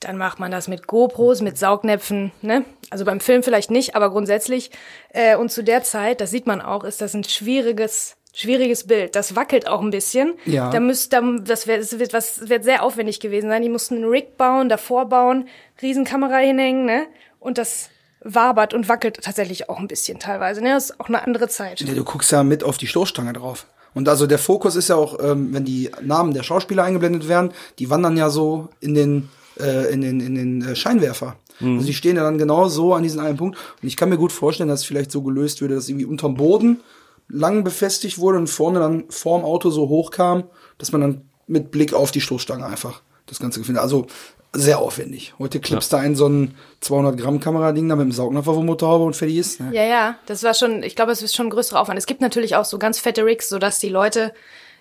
[0.00, 2.64] dann macht man das mit GoPros, mit Saugnäpfen, ne?
[2.88, 4.70] Also beim Film vielleicht nicht, aber grundsätzlich.
[5.10, 9.14] Äh, und zu der Zeit, das sieht man auch, ist das ein schwieriges, schwieriges Bild.
[9.14, 10.34] Das wackelt auch ein bisschen.
[10.46, 10.70] Ja.
[10.70, 13.62] Da müsst, da, das, wär, das wird, was, wird sehr aufwendig gewesen sein.
[13.62, 15.48] Die mussten einen Rig bauen, davor bauen,
[15.82, 17.06] Riesenkamera hinhängen, ne?
[17.38, 17.90] Und das
[18.22, 20.62] wabert und wackelt tatsächlich auch ein bisschen teilweise.
[20.62, 20.70] Ne?
[20.70, 21.80] Das ist auch eine andere Zeit.
[21.80, 23.66] Ja, du guckst ja mit auf die Stoßstange drauf.
[23.92, 27.52] Und also der Fokus ist ja auch, ähm, wenn die Namen der Schauspieler eingeblendet werden,
[27.78, 29.28] die wandern ja so in den
[29.58, 31.36] äh, in den in den äh, Scheinwerfer.
[31.62, 33.58] Also die stehen ja dann genau so an diesem einen Punkt.
[33.82, 36.34] Und ich kann mir gut vorstellen, dass es vielleicht so gelöst würde, dass irgendwie unterm
[36.34, 36.80] Boden
[37.28, 40.44] lang befestigt wurde und vorne dann vorm Auto so hoch kam,
[40.78, 43.82] dass man dann mit Blick auf die Stoßstange einfach das Ganze findet.
[43.82, 44.06] Also
[44.52, 45.34] sehr aufwendig.
[45.38, 48.64] Heute klippst du ein so ein 200 Gramm Kamerading da mit dem Saugnapf auf der
[48.64, 49.60] Motorhaube und fertig ist.
[49.60, 49.70] Ne?
[49.72, 51.98] Ja, ja, das war schon, ich glaube, es ist schon ein größerer Aufwand.
[51.98, 54.32] Es gibt natürlich auch so ganz fette Rigs, sodass die Leute,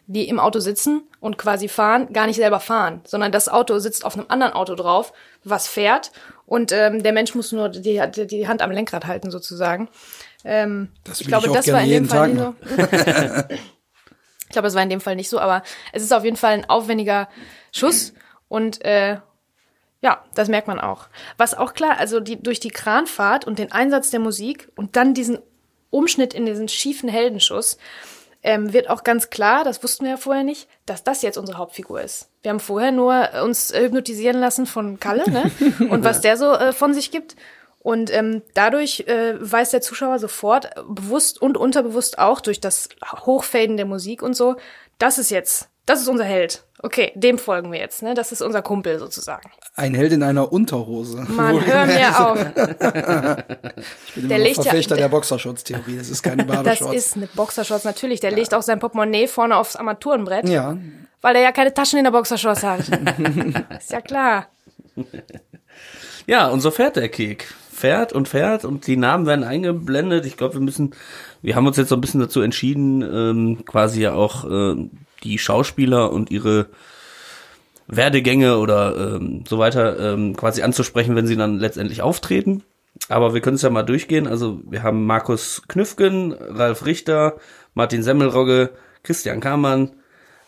[0.08, 4.06] die im Auto sitzen und quasi fahren, gar nicht selber fahren, sondern das Auto sitzt
[4.06, 6.12] auf einem anderen Auto drauf, was fährt
[6.48, 9.88] und ähm, der Mensch muss nur die, die, die Hand am Lenkrad halten sozusagen.
[10.44, 13.50] Ähm, Das ich will ich glaube, auch das gerne war in dem Fall Tag nicht
[13.50, 13.56] so.
[14.48, 15.62] ich glaube, es war in dem Fall nicht so, aber
[15.94, 17.30] es ist auf jeden Fall ein aufwendiger
[17.72, 18.14] Schuss
[18.48, 19.18] und äh,
[20.02, 21.08] ja, das merkt man auch.
[21.38, 25.14] Was auch klar, also die, durch die Kranfahrt und den Einsatz der Musik und dann
[25.14, 25.40] diesen
[25.90, 27.78] Umschnitt in diesen schiefen Heldenschuss,
[28.42, 31.58] ähm, wird auch ganz klar, das wussten wir ja vorher nicht, dass das jetzt unsere
[31.58, 32.30] Hauptfigur ist.
[32.42, 35.52] Wir haben vorher nur äh, uns äh, hypnotisieren lassen von Kalle, ne?
[35.90, 37.36] Und was der so äh, von sich gibt.
[37.82, 42.90] Und ähm, dadurch äh, weiß der Zuschauer sofort, äh, bewusst und unterbewusst auch durch das
[43.26, 44.56] Hochfaden der Musik und so,
[45.00, 46.64] das ist jetzt, das ist unser Held.
[46.82, 48.14] Okay, dem folgen wir jetzt, ne?
[48.14, 49.50] Das ist unser Kumpel sozusagen.
[49.76, 51.18] Ein Held in einer Unterhose.
[51.28, 52.40] Mann, hör mir auf.
[54.08, 55.98] Ich bin Der immer noch legt ja- Verfechter der- der Boxershorts-Theorie.
[55.98, 56.96] Das ist keine Das Badeshorts.
[56.96, 58.20] ist eine Boxershorts, natürlich.
[58.22, 60.78] Der legt auch sein Portemonnaie vorne aufs Armaturenbrett, ja,
[61.22, 62.80] weil er ja keine Taschen in der Boxershorts hat.
[63.80, 64.48] ist ja klar.
[66.28, 67.54] Ja, und so fährt der Kek.
[67.72, 70.26] Fährt und fährt und die Namen werden eingeblendet.
[70.26, 70.94] Ich glaube, wir müssen,
[71.42, 74.92] wir haben uns jetzt so ein bisschen dazu entschieden, ähm, quasi ja auch ähm,
[75.24, 76.68] die Schauspieler und ihre
[77.88, 82.64] Werdegänge oder ähm, so weiter ähm, quasi anzusprechen, wenn sie dann letztendlich auftreten.
[83.08, 84.28] Aber wir können es ja mal durchgehen.
[84.28, 87.38] Also wir haben Markus Knüffgen, Ralf Richter,
[87.74, 88.72] Martin Semmelrogge,
[89.04, 89.94] Christian Kamann,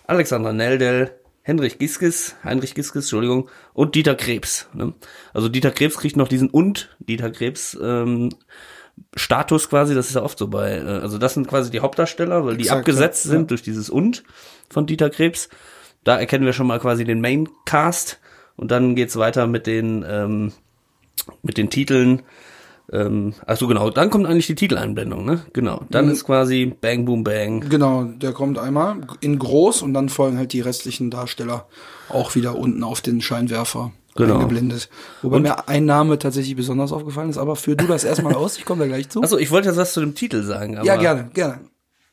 [0.06, 4.70] Alexandra Neldel, Henrich Giskes, Heinrich Giskes, Entschuldigung, und Dieter Krebs.
[4.74, 4.94] Ne?
[5.34, 8.30] Also Dieter Krebs kriegt noch diesen und Dieter Krebs ähm,
[9.16, 12.46] Status quasi, das ist ja oft so bei, äh, also das sind quasi die Hauptdarsteller,
[12.46, 13.32] weil die Exakt, abgesetzt ja.
[13.32, 14.24] sind durch dieses und
[14.72, 15.50] von Dieter Krebs.
[16.04, 18.20] Da erkennen wir schon mal quasi den Maincast
[18.56, 20.52] und dann geht's weiter mit den ähm,
[21.44, 22.24] mit den Titeln.
[22.92, 25.46] Ähm, ach so genau, dann kommt eigentlich die Titeleinblendung, ne?
[25.54, 26.12] Genau, dann Mhm.
[26.12, 27.70] ist quasi Bang Boom Bang.
[27.70, 28.04] genau.
[28.04, 31.68] Der kommt einmal in groß und dann folgen halt die restlichen Darsteller
[32.10, 34.34] auch wieder unten auf den Scheinwerfer Genau.
[34.34, 34.90] eingeblendet.
[35.22, 38.58] Wobei mir ein Name tatsächlich besonders aufgefallen ist, aber führ du das erstmal aus.
[38.58, 39.22] Ich komme da gleich zu.
[39.24, 41.60] Achso, ich wollte jetzt was zu dem Titel sagen, aber ja, gerne, gerne.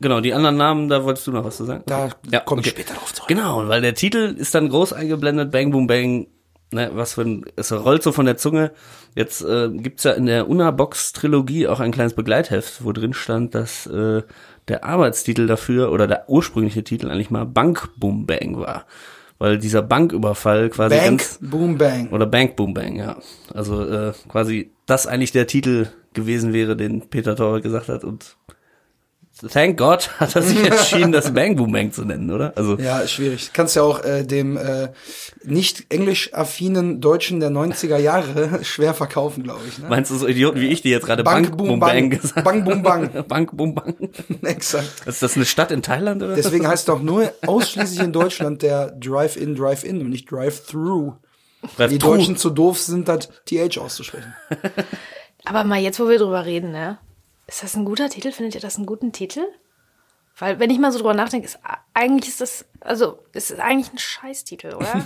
[0.00, 1.82] Genau, die anderen Namen, da wolltest du noch was zu sagen?
[1.86, 2.82] Da Ja, komme ich okay.
[2.82, 3.28] später drauf zurück.
[3.28, 6.28] Genau, weil der Titel ist dann groß eingeblendet, Bang Boom Bang,
[6.70, 8.70] ne, was für ein, es rollt so von der Zunge.
[9.16, 13.86] Jetzt äh, gibt's ja in der Una-Box-Trilogie auch ein kleines Begleitheft, wo drin stand, dass
[13.86, 14.22] äh,
[14.68, 18.86] der Arbeitstitel dafür oder der ursprüngliche Titel eigentlich mal Bank Boom Bang war.
[19.40, 22.10] Weil dieser Banküberfall quasi Bank, ganz Boom, Bang.
[22.10, 23.16] oder Bank Boom Bang, ja.
[23.52, 28.36] Also äh, quasi das eigentlich der Titel gewesen wäre, den Peter Torwart gesagt hat und
[29.46, 32.52] thank God hat er sich entschieden, das Bang Boom Bang zu nennen, oder?
[32.56, 33.50] Also Ja, ist schwierig.
[33.52, 34.88] Kannst ja auch äh, dem äh,
[35.44, 39.78] nicht englisch-affinen Deutschen der 90er Jahre schwer verkaufen, glaube ich.
[39.78, 39.86] Ne?
[39.88, 41.90] meinst du so Idioten wie ich, die jetzt gerade Bank, Bank, Boom, Bang.
[41.90, 43.24] Bang gesagt Bang, Boom, Bang.
[43.28, 43.94] Bank Boom Bang.
[44.42, 45.06] Exakt.
[45.06, 46.34] Ist das eine Stadt in Thailand oder?
[46.34, 51.14] Deswegen heißt doch nur ausschließlich in Deutschland der Drive-In, Drive-In und nicht Drive-Through.
[51.76, 51.98] Drive Die.
[51.98, 54.32] Deutschen zu doof sind, das TH auszusprechen.
[55.44, 56.98] Aber mal jetzt, wo wir drüber reden, ne?
[57.48, 58.30] Ist das ein guter Titel?
[58.30, 59.40] Findet ihr das einen guten Titel?
[60.36, 61.58] Weil, wenn ich mal so drüber nachdenke, ist
[61.94, 64.94] eigentlich ist das, also, es ist eigentlich ein Scheißtitel, oder?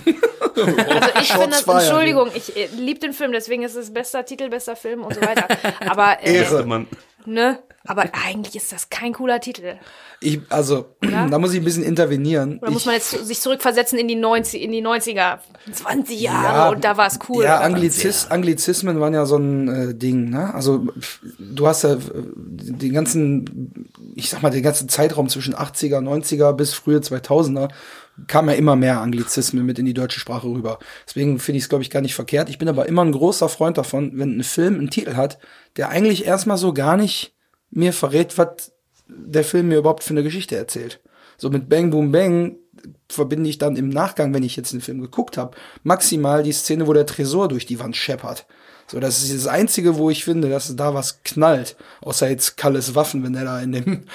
[0.55, 4.49] also ich finde das, Entschuldigung, ich äh, liebe den Film, deswegen ist es bester Titel,
[4.49, 5.47] bester Film und so weiter.
[5.89, 6.65] Aber, äh, Ehre.
[6.65, 6.87] Mann.
[7.27, 7.59] Ne?
[7.85, 9.75] Aber eigentlich ist das kein cooler Titel.
[10.21, 12.59] Ich, also, da muss ich ein bisschen intervenieren.
[12.59, 16.43] Oder ich, muss man jetzt sich zurückversetzen in die 90, in die 90er, 20 Jahre
[16.43, 17.43] Ja, und da war es cool.
[17.43, 20.53] Ja, Anglizis, Anglizismen waren ja so ein äh, Ding, ne?
[20.53, 20.87] Also
[21.39, 26.53] du hast ja äh, den ganzen ich sag mal, den ganzen Zeitraum zwischen 80er, 90er
[26.53, 27.69] bis frühe 2000er
[28.27, 30.79] kam ja immer mehr Anglizismen mit in die deutsche Sprache rüber.
[31.07, 32.49] Deswegen finde ich es, glaube ich, gar nicht verkehrt.
[32.49, 35.39] Ich bin aber immer ein großer Freund davon, wenn ein Film einen Titel hat,
[35.77, 37.33] der eigentlich erstmal so gar nicht
[37.71, 38.71] mir verrät, was
[39.07, 41.01] der Film mir überhaupt für eine Geschichte erzählt.
[41.37, 42.57] So mit Bang Boom Bang
[43.09, 46.87] verbinde ich dann im Nachgang, wenn ich jetzt den Film geguckt habe, maximal die Szene,
[46.87, 48.45] wo der Tresor durch die Wand scheppert.
[48.87, 51.77] So, das ist das Einzige, wo ich finde, dass da was knallt.
[52.01, 54.05] Außer jetzt Kalles Waffen, wenn er da in dem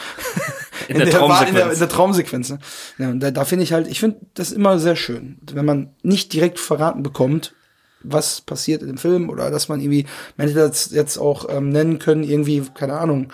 [0.87, 1.49] In der Traumsequenz.
[1.49, 2.51] in der, in der Traumsequenz.
[2.51, 2.59] Ne?
[2.99, 5.91] Ja, und da, da finde ich halt, ich finde das immer sehr schön, wenn man
[6.03, 7.55] nicht direkt verraten bekommt,
[8.03, 11.71] was passiert in dem Film oder dass man irgendwie, man hätte das jetzt auch ähm,
[11.71, 13.33] nennen können, irgendwie, keine Ahnung,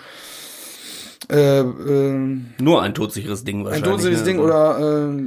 [1.31, 3.89] äh, äh, Nur ein todsicheres Ding ein wahrscheinlich.
[3.89, 4.25] todsicheres ne?
[4.25, 5.23] Ding oder äh,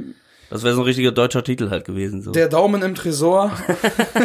[0.49, 2.21] Das wäre so ein richtiger deutscher Titel halt gewesen.
[2.21, 2.31] So.
[2.31, 3.51] der Daumen im Tresor.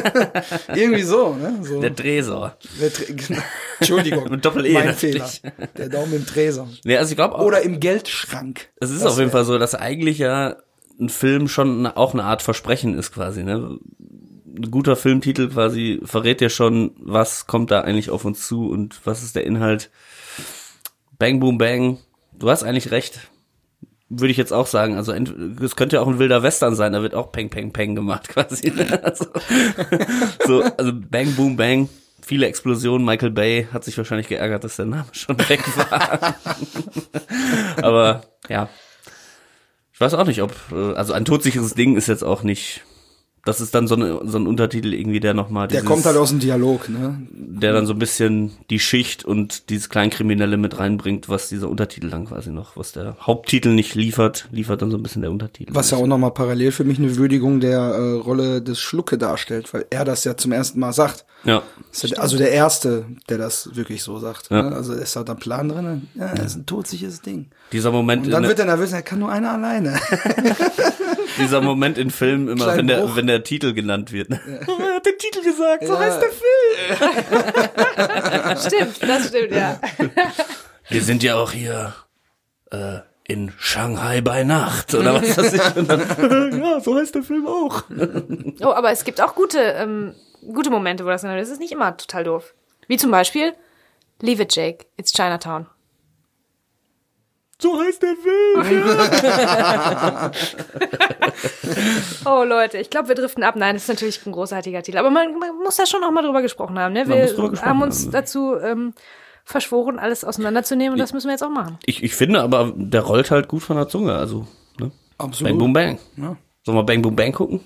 [0.74, 1.58] irgendwie so, ne?
[1.62, 1.80] So.
[1.80, 2.56] Der Tresor.
[2.80, 3.42] Der Tre genau.
[3.80, 5.28] Entschuldigung, Mit Doppel-E mein Fehler.
[5.76, 6.68] Der Daumen im Tresor.
[6.84, 8.68] Nee, also ich glaube auch, Oder im Geldschrank.
[8.80, 10.56] es ist Das auf jeden wär- Fall so, dass eigentlich ja
[11.00, 13.78] ein Film schon auch eine Art Versprechen ist quasi, ne?
[14.56, 19.00] Ein guter Filmtitel quasi verrät dir schon, was kommt da eigentlich auf uns zu und
[19.04, 19.90] was ist der Inhalt.
[21.18, 21.98] Bang Boom Bang.
[22.38, 23.18] Du hast eigentlich recht.
[24.08, 24.96] Würde ich jetzt auch sagen.
[24.96, 27.94] Also es könnte ja auch ein wilder Western sein, da wird auch Peng Peng Peng
[27.94, 28.70] gemacht quasi.
[28.70, 29.02] ne?
[29.02, 29.26] Also,
[30.46, 31.88] so, also Bang Boom Bang.
[32.22, 33.04] Viele Explosionen.
[33.04, 36.34] Michael Bay hat sich wahrscheinlich geärgert, dass der Name schon weg war.
[37.82, 38.68] Aber ja,
[39.92, 42.82] ich weiß auch nicht, ob, äh, also ein todsicheres Ding ist jetzt auch nicht,
[43.44, 46.30] das ist dann so, eine, so ein Untertitel irgendwie, der nochmal Der kommt halt aus
[46.30, 47.18] dem Dialog, ne?
[47.30, 52.08] der dann so ein bisschen die Schicht und dieses Kleinkriminelle mit reinbringt, was dieser Untertitel
[52.10, 55.74] dann quasi noch, was der Haupttitel nicht liefert, liefert dann so ein bisschen der Untertitel.
[55.74, 59.72] Was ja auch nochmal parallel für mich eine Würdigung der äh, Rolle des Schlucke darstellt,
[59.74, 61.24] weil er das ja zum ersten Mal sagt.
[61.44, 61.62] Ja,
[62.02, 64.50] ja der- also der Erste, der das wirklich so sagt.
[64.50, 64.62] Ja.
[64.62, 64.74] Ne?
[64.74, 66.08] Also ist da ein Plan drin.
[66.14, 67.46] Ja, das ist ein todsicheres Ding.
[67.72, 69.98] dieser Moment, Und dann wird er nervös, er kann nur einer alleine.
[71.38, 73.16] dieser Moment in Filmen immer, Kleinen wenn der, Bruch.
[73.16, 74.30] wenn der Titel genannt wird.
[74.30, 74.40] Ne?
[74.46, 75.98] er hat den Titel gesagt, so Ja.
[75.98, 76.44] heißt der Film.
[78.58, 79.78] Stimmt, das stimmt, ja.
[80.88, 81.94] Wir sind ja auch hier
[82.70, 85.76] äh, in Shanghai bei Nacht oder was das ist.
[85.76, 86.00] Und dann,
[86.62, 87.84] ja, so heißt der Film auch.
[88.60, 90.14] Oh, aber es gibt auch gute, ähm,
[90.52, 91.46] gute Momente, wo das genannt wird.
[91.46, 92.54] Das ist nicht immer total doof.
[92.88, 93.54] Wie zum Beispiel
[94.20, 94.86] Leave it, Jake.
[94.96, 95.66] It's Chinatown.
[97.58, 98.90] So heißt der Film.
[102.26, 103.54] Oh Leute, ich glaube, wir driften ab.
[103.56, 104.98] Nein, das ist natürlich ein großartiger Titel.
[104.98, 106.92] Aber man, man muss da schon auch mal drüber gesprochen haben.
[106.92, 107.06] Ne?
[107.08, 108.12] Wir gesprochen haben uns haben.
[108.12, 108.94] dazu ähm,
[109.44, 111.78] verschworen, alles auseinanderzunehmen und das müssen wir jetzt auch machen.
[111.84, 114.14] Ich, ich finde aber, der rollt halt gut von der Zunge.
[114.14, 114.46] Also,
[114.78, 114.90] ne?
[115.18, 115.50] Absolut.
[115.52, 115.98] Bang Boom Bang.
[116.16, 116.36] Ja.
[116.64, 117.60] Sollen wir Bang Boom Bang gucken?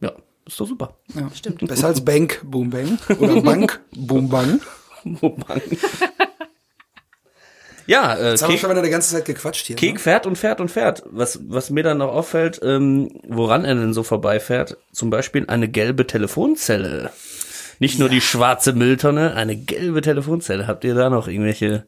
[0.00, 0.12] Ja,
[0.46, 0.96] ist doch super.
[1.14, 1.28] Ja.
[1.34, 1.66] Stimmt.
[1.66, 4.60] Besser als Bank Boom Bang oder Bank Boom Bang.
[5.04, 5.60] Boom Bang.
[7.88, 9.76] ja, äh, Jetzt haben wir schon wieder die ganze Zeit gequatscht hier.
[9.76, 9.98] Kek ne?
[9.98, 11.02] fährt und fährt und fährt.
[11.06, 15.68] Was, was mir dann noch auffällt, ähm, woran er denn so vorbeifährt, zum Beispiel eine
[15.68, 17.10] gelbe Telefonzelle.
[17.78, 20.66] Nicht nur die schwarze Mülltonne, eine gelbe Telefonzelle.
[20.66, 21.86] Habt ihr da noch irgendwelche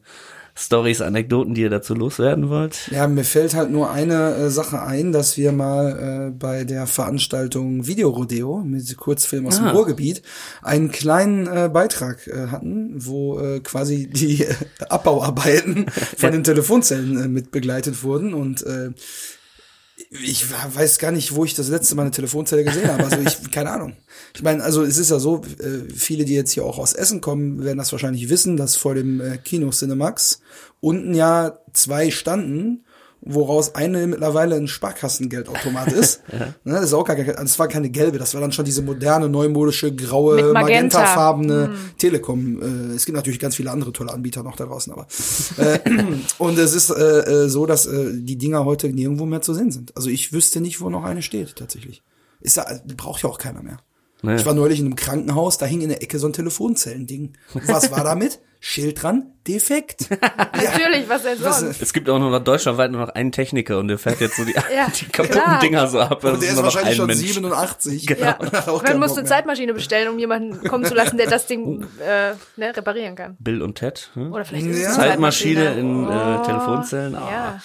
[0.55, 2.89] Stories, Anekdoten, die ihr dazu loswerden wollt?
[2.91, 6.87] Ja, mir fällt halt nur eine äh, Sache ein, dass wir mal äh, bei der
[6.87, 9.71] Veranstaltung Videorodeo mit Kurzfilm aus dem Ah.
[9.71, 10.21] Ruhrgebiet
[10.61, 14.53] einen kleinen äh, Beitrag äh, hatten, wo äh, quasi die äh,
[14.89, 15.85] Abbauarbeiten
[16.17, 18.65] von den Telefonzellen äh, mit begleitet wurden und
[20.11, 23.05] ich weiß gar nicht, wo ich das letzte Mal eine Telefonzelle gesehen habe.
[23.05, 23.95] Also ich, keine Ahnung.
[24.35, 27.21] Ich meine, also es ist ja so, äh, viele, die jetzt hier auch aus Essen
[27.21, 30.41] kommen, werden das wahrscheinlich wissen, dass vor dem äh, Kino Cinemax
[30.81, 32.83] unten ja zwei standen,
[33.21, 36.21] woraus eine mittlerweile ein Sparkassengeldautomat ist.
[36.31, 38.81] ne, das ist auch gar kein, das war keine gelbe, das war dann schon diese
[38.81, 40.99] moderne, neumodische, graue, Mit Magenta.
[40.99, 42.61] magentafarbene Telekom.
[42.61, 45.07] Äh, es gibt natürlich ganz viele andere tolle Anbieter noch da draußen, aber
[45.57, 45.79] äh,
[46.39, 49.71] und es ist äh, äh, so, dass äh, die Dinger heute nirgendwo mehr zu sehen
[49.71, 49.95] sind.
[49.95, 52.01] Also ich wüsste nicht, wo noch eine steht tatsächlich.
[52.39, 52.65] Ist da,
[52.97, 53.77] braucht ja auch keiner mehr.
[54.23, 54.37] Naja.
[54.39, 57.33] Ich war neulich in einem Krankenhaus, da hing in der Ecke so ein Telefonzellending.
[57.65, 58.39] Was war damit?
[58.63, 60.07] Schild dran, defekt.
[60.11, 61.81] Ja, Natürlich, was denn sonst?
[61.81, 64.45] Es gibt auch nur noch deutschlandweit nur noch einen Techniker und der fährt jetzt so
[64.45, 65.59] die, Ja, die kaputten klar.
[65.59, 66.19] Dinger so ab.
[66.21, 67.19] Das und der ist nur noch wahrscheinlich ein schon Mensch.
[67.21, 68.09] 87.
[68.19, 68.33] Ja.
[68.37, 69.27] Und hat auch Man muss eine.
[69.27, 73.35] Zeitmaschine bestellen, um jemanden kommen zu lassen, der das Ding äh, ne, reparieren kann.
[73.39, 74.11] Bill und Ted.
[74.13, 74.31] Hm?
[74.31, 74.89] Oder vielleicht ist Ja.
[74.89, 76.07] eine Zeitmaschine in äh,
[76.39, 77.15] Oh, Telefonzellen.
[77.15, 77.31] Ah.
[77.31, 77.61] Ja.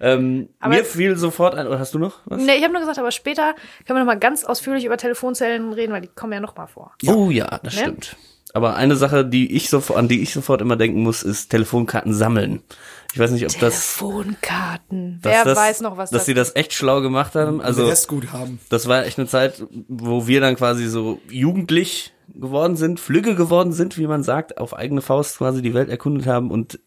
[0.00, 2.40] Ähm, Aber- mir fiel sofort ein, oder hast du noch was?
[2.42, 3.54] Nee, ich habe nur gesagt, aber später
[3.86, 6.66] können wir noch mal ganz ausführlich über Telefonzellen reden, weil die kommen ja noch mal
[6.66, 6.92] vor.
[7.06, 7.80] Oh ja, das Ne?
[7.80, 8.16] stimmt.
[8.54, 12.14] Aber eine Sache, die ich sofort, an die ich sofort immer denken muss, ist Telefonkarten
[12.14, 12.62] sammeln.
[13.12, 15.18] Ich weiß nicht, ob das, Telefonkarten.
[15.22, 17.60] Wer das, weiß noch, was dass das sie das echt schlau gemacht haben.
[17.60, 18.58] Also Also Restgut haben.
[18.70, 23.72] das war echt eine Zeit, wo wir dann quasi so jugendlich geworden sind, flügge geworden
[23.72, 26.78] sind, wie man sagt, auf eigene Faust quasi die Welt erkundet haben und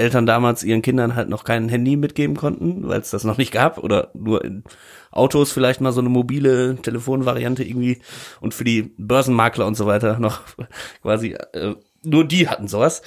[0.00, 3.52] Eltern damals ihren Kindern halt noch kein Handy mitgeben konnten, weil es das noch nicht
[3.52, 4.64] gab oder nur in
[5.12, 8.00] Autos vielleicht mal so eine mobile Telefonvariante irgendwie
[8.40, 10.40] und für die Börsenmakler und so weiter noch
[11.02, 13.02] quasi äh, nur die hatten sowas.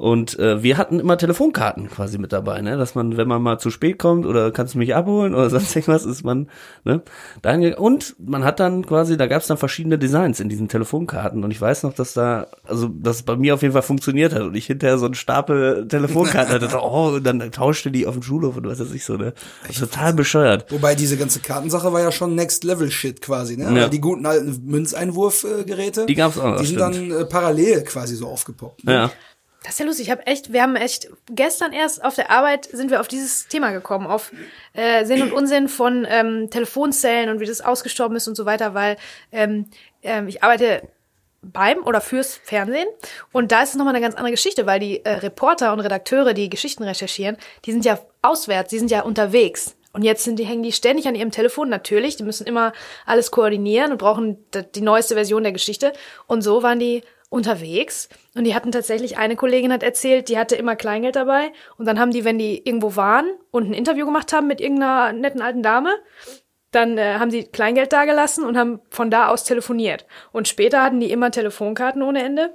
[0.00, 2.78] Und äh, wir hatten immer Telefonkarten quasi mit dabei, ne?
[2.78, 5.76] Dass man, wenn man mal zu spät kommt oder kannst du mich abholen oder sonst
[5.76, 6.48] irgendwas, ist man,
[6.84, 7.02] ne?
[7.42, 11.44] Dann, und man hat dann quasi, da gab es dann verschiedene Designs in diesen Telefonkarten.
[11.44, 14.40] Und ich weiß noch, dass da, also dass bei mir auf jeden Fall funktioniert hat
[14.40, 18.22] und ich hinterher so einen Stapel Telefonkarten hatte, oh, und dann tauschte die auf dem
[18.22, 19.34] Schulhof und was weiß ich so, ne?
[19.78, 20.72] Total bescheuert.
[20.72, 23.78] Wobei diese ganze Kartensache war ja schon Next Level Shit quasi, ne?
[23.78, 23.88] Ja.
[23.90, 27.10] Die guten alten Münzeinwurfgeräte, Die gab's auch noch, Die sind stimmt.
[27.12, 28.84] dann äh, parallel quasi so aufgepoppt.
[28.84, 28.92] ne?
[28.94, 29.10] Ja.
[29.62, 30.06] Das ist ja lustig.
[30.06, 33.46] Ich habe echt, wir haben echt gestern erst auf der Arbeit sind wir auf dieses
[33.46, 34.32] Thema gekommen, auf
[34.72, 38.72] äh, Sinn und Unsinn von ähm, Telefonzellen und wie das ausgestorben ist und so weiter,
[38.72, 38.96] weil
[39.32, 39.66] ähm,
[40.02, 40.88] ähm, ich arbeite
[41.42, 42.88] beim oder fürs Fernsehen
[43.32, 46.32] und da ist es nochmal eine ganz andere Geschichte, weil die äh, Reporter und Redakteure,
[46.32, 49.76] die Geschichten recherchieren, die sind ja auswärts, die sind ja unterwegs.
[49.92, 52.14] Und jetzt sind die, hängen die ständig an ihrem Telefon, natürlich.
[52.14, 52.72] Die müssen immer
[53.06, 54.38] alles koordinieren und brauchen
[54.76, 55.92] die neueste Version der Geschichte.
[56.28, 58.08] Und so waren die unterwegs.
[58.34, 61.52] Und die hatten tatsächlich, eine Kollegin hat erzählt, die hatte immer Kleingeld dabei.
[61.78, 65.12] Und dann haben die, wenn die irgendwo waren und ein Interview gemacht haben mit irgendeiner
[65.12, 65.94] netten alten Dame,
[66.72, 70.06] dann äh, haben sie Kleingeld dagelassen und haben von da aus telefoniert.
[70.32, 72.52] Und später hatten die immer Telefonkarten ohne Ende.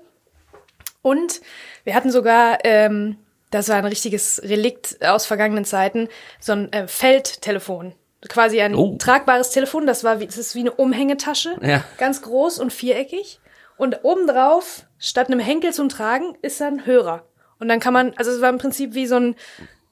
[1.01, 1.41] Und
[1.83, 3.17] wir hatten sogar, ähm,
[3.51, 6.07] das war ein richtiges Relikt aus vergangenen Zeiten,
[6.39, 7.93] so ein äh, Feldtelefon.
[8.27, 8.95] Quasi ein Oh.
[8.97, 11.83] tragbares Telefon, das war wie, das ist wie eine Umhängetasche, Ja.
[11.97, 13.39] ganz groß und viereckig.
[13.77, 17.23] Und obendrauf, statt einem Henkel zum Tragen, ist da ein Hörer.
[17.59, 19.35] Und dann kann man, also es war im Prinzip wie so ein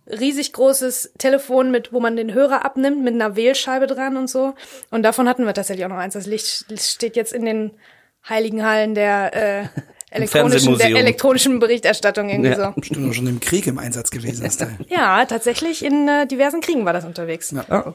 [0.07, 4.53] riesig großes Telefon mit, wo man den Hörer abnimmt, mit einer Wählscheibe dran und so.
[4.91, 6.13] Und davon hatten wir tatsächlich auch noch eins.
[6.13, 7.71] Das Licht steht jetzt in den
[8.27, 9.67] heiligen Hallen der äh,
[10.11, 12.73] elektronischen, der elektronischen Berichterstattung irgendwie Ja.
[12.75, 12.81] so.
[12.81, 14.77] Stimmt, auch schon im Krieg im Einsatz gewesen, Teil.
[14.89, 17.51] Ja, tatsächlich in äh, diversen Kriegen war das unterwegs.
[17.51, 17.65] Ja.
[17.69, 17.93] Ah.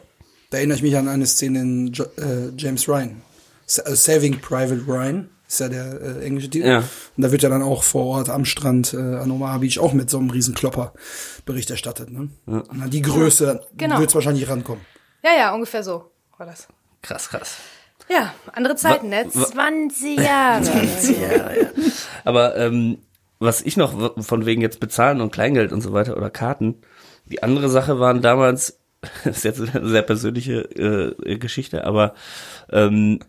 [0.51, 3.21] Da erinnere ich mich an eine Szene in jo äh, James Ryan.
[3.67, 6.69] Sa äh, Saving Private Ryan ist ja der äh, englische Titel.
[6.69, 6.79] Ja.
[6.79, 9.95] Und da wird ja dann auch vor Ort am Strand äh, an Omaha Beach auch
[9.95, 10.93] mit so einem riesen Klopper
[11.47, 12.11] Bericht erstattet.
[12.11, 12.29] Ne?
[12.47, 13.99] Und an die Größe Genau.
[13.99, 14.85] wird es wahrscheinlich rankommen.
[15.25, 16.69] Ja, ja, ungefähr so war das.
[17.03, 17.57] Krass, krass.
[18.11, 19.27] Ja, andere Zeiten, ne?
[19.29, 20.71] 20 Jahre.
[22.25, 22.99] Aber ähm,
[23.39, 26.77] was ich noch von wegen jetzt bezahlen und Kleingeld und so weiter oder Karten,
[27.27, 28.79] die andere Sache waren damals,
[29.25, 30.61] das ist jetzt eine sehr persönliche
[31.25, 32.15] äh, Geschichte, aber
[32.71, 33.21] ähm,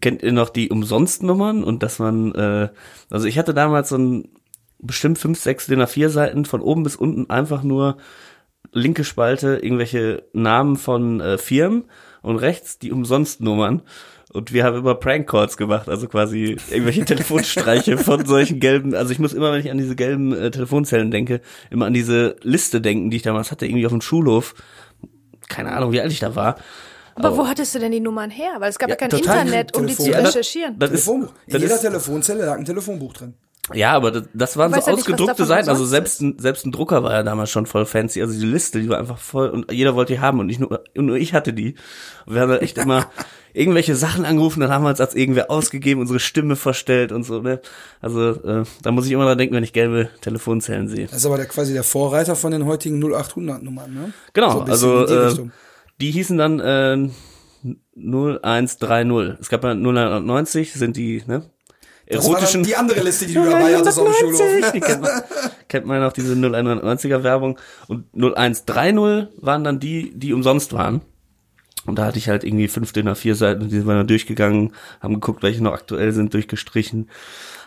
[0.00, 2.68] kennt ihr noch die Umsonstnummern und dass man, äh,
[3.10, 4.28] also ich hatte damals so ein
[4.78, 7.96] bestimmt fünf, sechs DIN A4 Seiten von oben bis unten einfach nur
[8.72, 11.84] linke Spalte irgendwelche Namen von äh, Firmen
[12.22, 13.82] und rechts die Umsonstnummern.
[14.30, 19.10] Und wir haben immer Prank Calls gemacht, also quasi irgendwelche Telefonstreiche von solchen gelben, also
[19.10, 22.82] ich muss immer, wenn ich an diese gelben äh, Telefonzellen denke, immer an diese Liste
[22.82, 24.54] denken, die ich damals hatte, irgendwie auf dem Schulhof.
[25.48, 26.56] Keine Ahnung, wie alt ich da war.
[27.18, 28.52] Aber wo hattest du denn die Nummern her?
[28.58, 29.40] Weil es gab ja, Ja, kein total.
[29.46, 30.12] Internet, um die zu Telefon.
[30.20, 30.78] Ja, das- recherchieren.
[30.78, 31.32] Das ist, Telefonbuch.
[31.46, 33.34] In das jeder ist, Telefonzelle lag ein Telefonbuch drin.
[33.74, 35.68] Ja, aber das, das waren so ja nicht, ausgedruckte davon Seiten.
[35.68, 38.22] Also selbst ein, selbst ein Drucker war ja damals schon voll fancy.
[38.22, 40.82] Also die Liste, die war einfach voll und jeder wollte die haben und nicht nur,
[40.96, 41.74] und nur ich hatte die.
[42.24, 43.10] Und wir haben dann echt immer
[43.52, 47.42] irgendwelche Sachen angerufen, dann haben wir uns als irgendwer ausgegeben, unsere Stimme verstellt und so,
[47.42, 47.60] ne?
[48.00, 51.06] Also äh, da muss ich immer dran denken, wenn ich gelbe Telefonzellen sehe.
[51.06, 54.12] Das ist aber der, quasi der Vorreiter von den heutigen 0800 Nummern, ne?
[54.32, 55.52] Genau, So also in die äh, Richtung.
[56.00, 57.10] Die hießen dann äh,
[57.96, 59.38] 0130.
[59.40, 61.50] Es gab ja 090, sind die, ne?
[62.06, 64.72] Erotischen die andere Liste, die du dabei hattest auf dem Schulhof.
[64.72, 65.22] Die kennt man,
[65.68, 67.58] kennt man noch diese 0190er Werbung.
[67.86, 71.02] Und 0130 waren dann die, die umsonst waren.
[71.86, 74.74] Und da hatte ich halt irgendwie fünf DIN A4 Seiten, die sind wir dann durchgegangen,
[75.00, 77.08] haben geguckt, welche noch aktuell sind, durchgestrichen.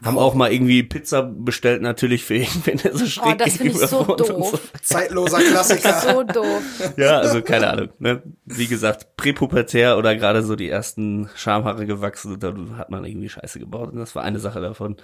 [0.04, 3.72] Haben auch mal irgendwie Pizza bestellt, natürlich für irgendwen, der so schräg Oh, das finde
[3.74, 4.60] ich so doof.
[4.82, 5.92] Zeitloser Klassiker.
[6.02, 6.62] So doof.
[6.98, 7.90] Ja, also keine Ahnung.
[8.00, 8.24] Ne?
[8.46, 13.30] Wie gesagt, präpubertär oder gerade so die ersten Schamhaare gewachsen und dann hat man irgendwie
[13.30, 13.92] Scheiße gebaut.
[13.92, 14.98] Und das war eine Sache davon,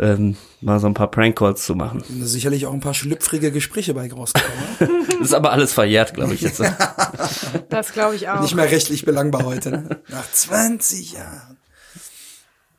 [0.00, 2.02] ähm, mal so ein paar Prank-Calls zu machen.
[2.20, 4.64] Sicherlich auch ein paar schlüpfrige Gespräche bei rausgekommen.
[4.80, 4.88] ne?
[5.18, 6.60] Das ist aber alles verjährt, glaube ich jetzt.
[7.68, 8.40] Das glaube ich auch.
[8.40, 9.70] Nicht mehr rechtlich belangbar heute.
[9.70, 10.00] Ne?
[10.08, 11.58] Nach 20 Jahren.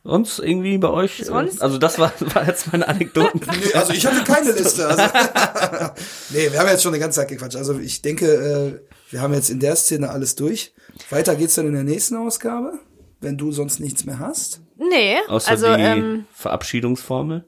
[0.07, 1.23] Sonst irgendwie bei euch?
[1.25, 1.61] Sonst?
[1.61, 3.41] Äh, also das war, war jetzt meine Anekdoten.
[3.59, 4.87] Nee, also ich hatte keine Liste.
[4.87, 5.03] Also.
[6.29, 7.55] nee, wir haben jetzt schon eine ganze Zeit gequatscht.
[7.57, 10.73] Also ich denke, äh, wir haben jetzt in der Szene alles durch.
[11.09, 12.79] Weiter geht's dann in der nächsten Ausgabe,
[13.19, 14.61] wenn du sonst nichts mehr hast.
[14.77, 17.43] nee, Außer also die ähm, Verabschiedungsformel.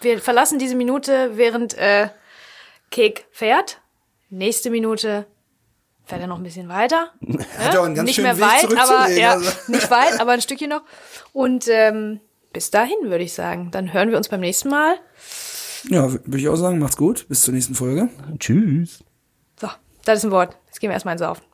[0.00, 2.08] wir verlassen diese Minute, während äh,
[2.90, 3.80] Kek fährt.
[4.30, 5.26] Nächste Minute
[6.10, 7.10] fährt er noch ein bisschen weiter.
[7.58, 9.50] Hat ja auch einen ganz nicht schönen mehr Weg weit, aber ja, also.
[9.68, 10.82] nicht weit, aber ein Stückchen noch.
[11.32, 12.20] Und ähm,
[12.52, 14.96] bis dahin würde ich sagen, dann hören wir uns beim nächsten Mal
[15.84, 17.26] Ja, würde ich auch sagen, macht's gut.
[17.28, 18.08] Bis zur nächsten Folge.
[18.38, 19.02] Tschüss.
[19.58, 19.68] So,
[20.04, 20.56] das ist ein Wort.
[20.66, 21.44] Jetzt gehen wir erstmal ins Saufen.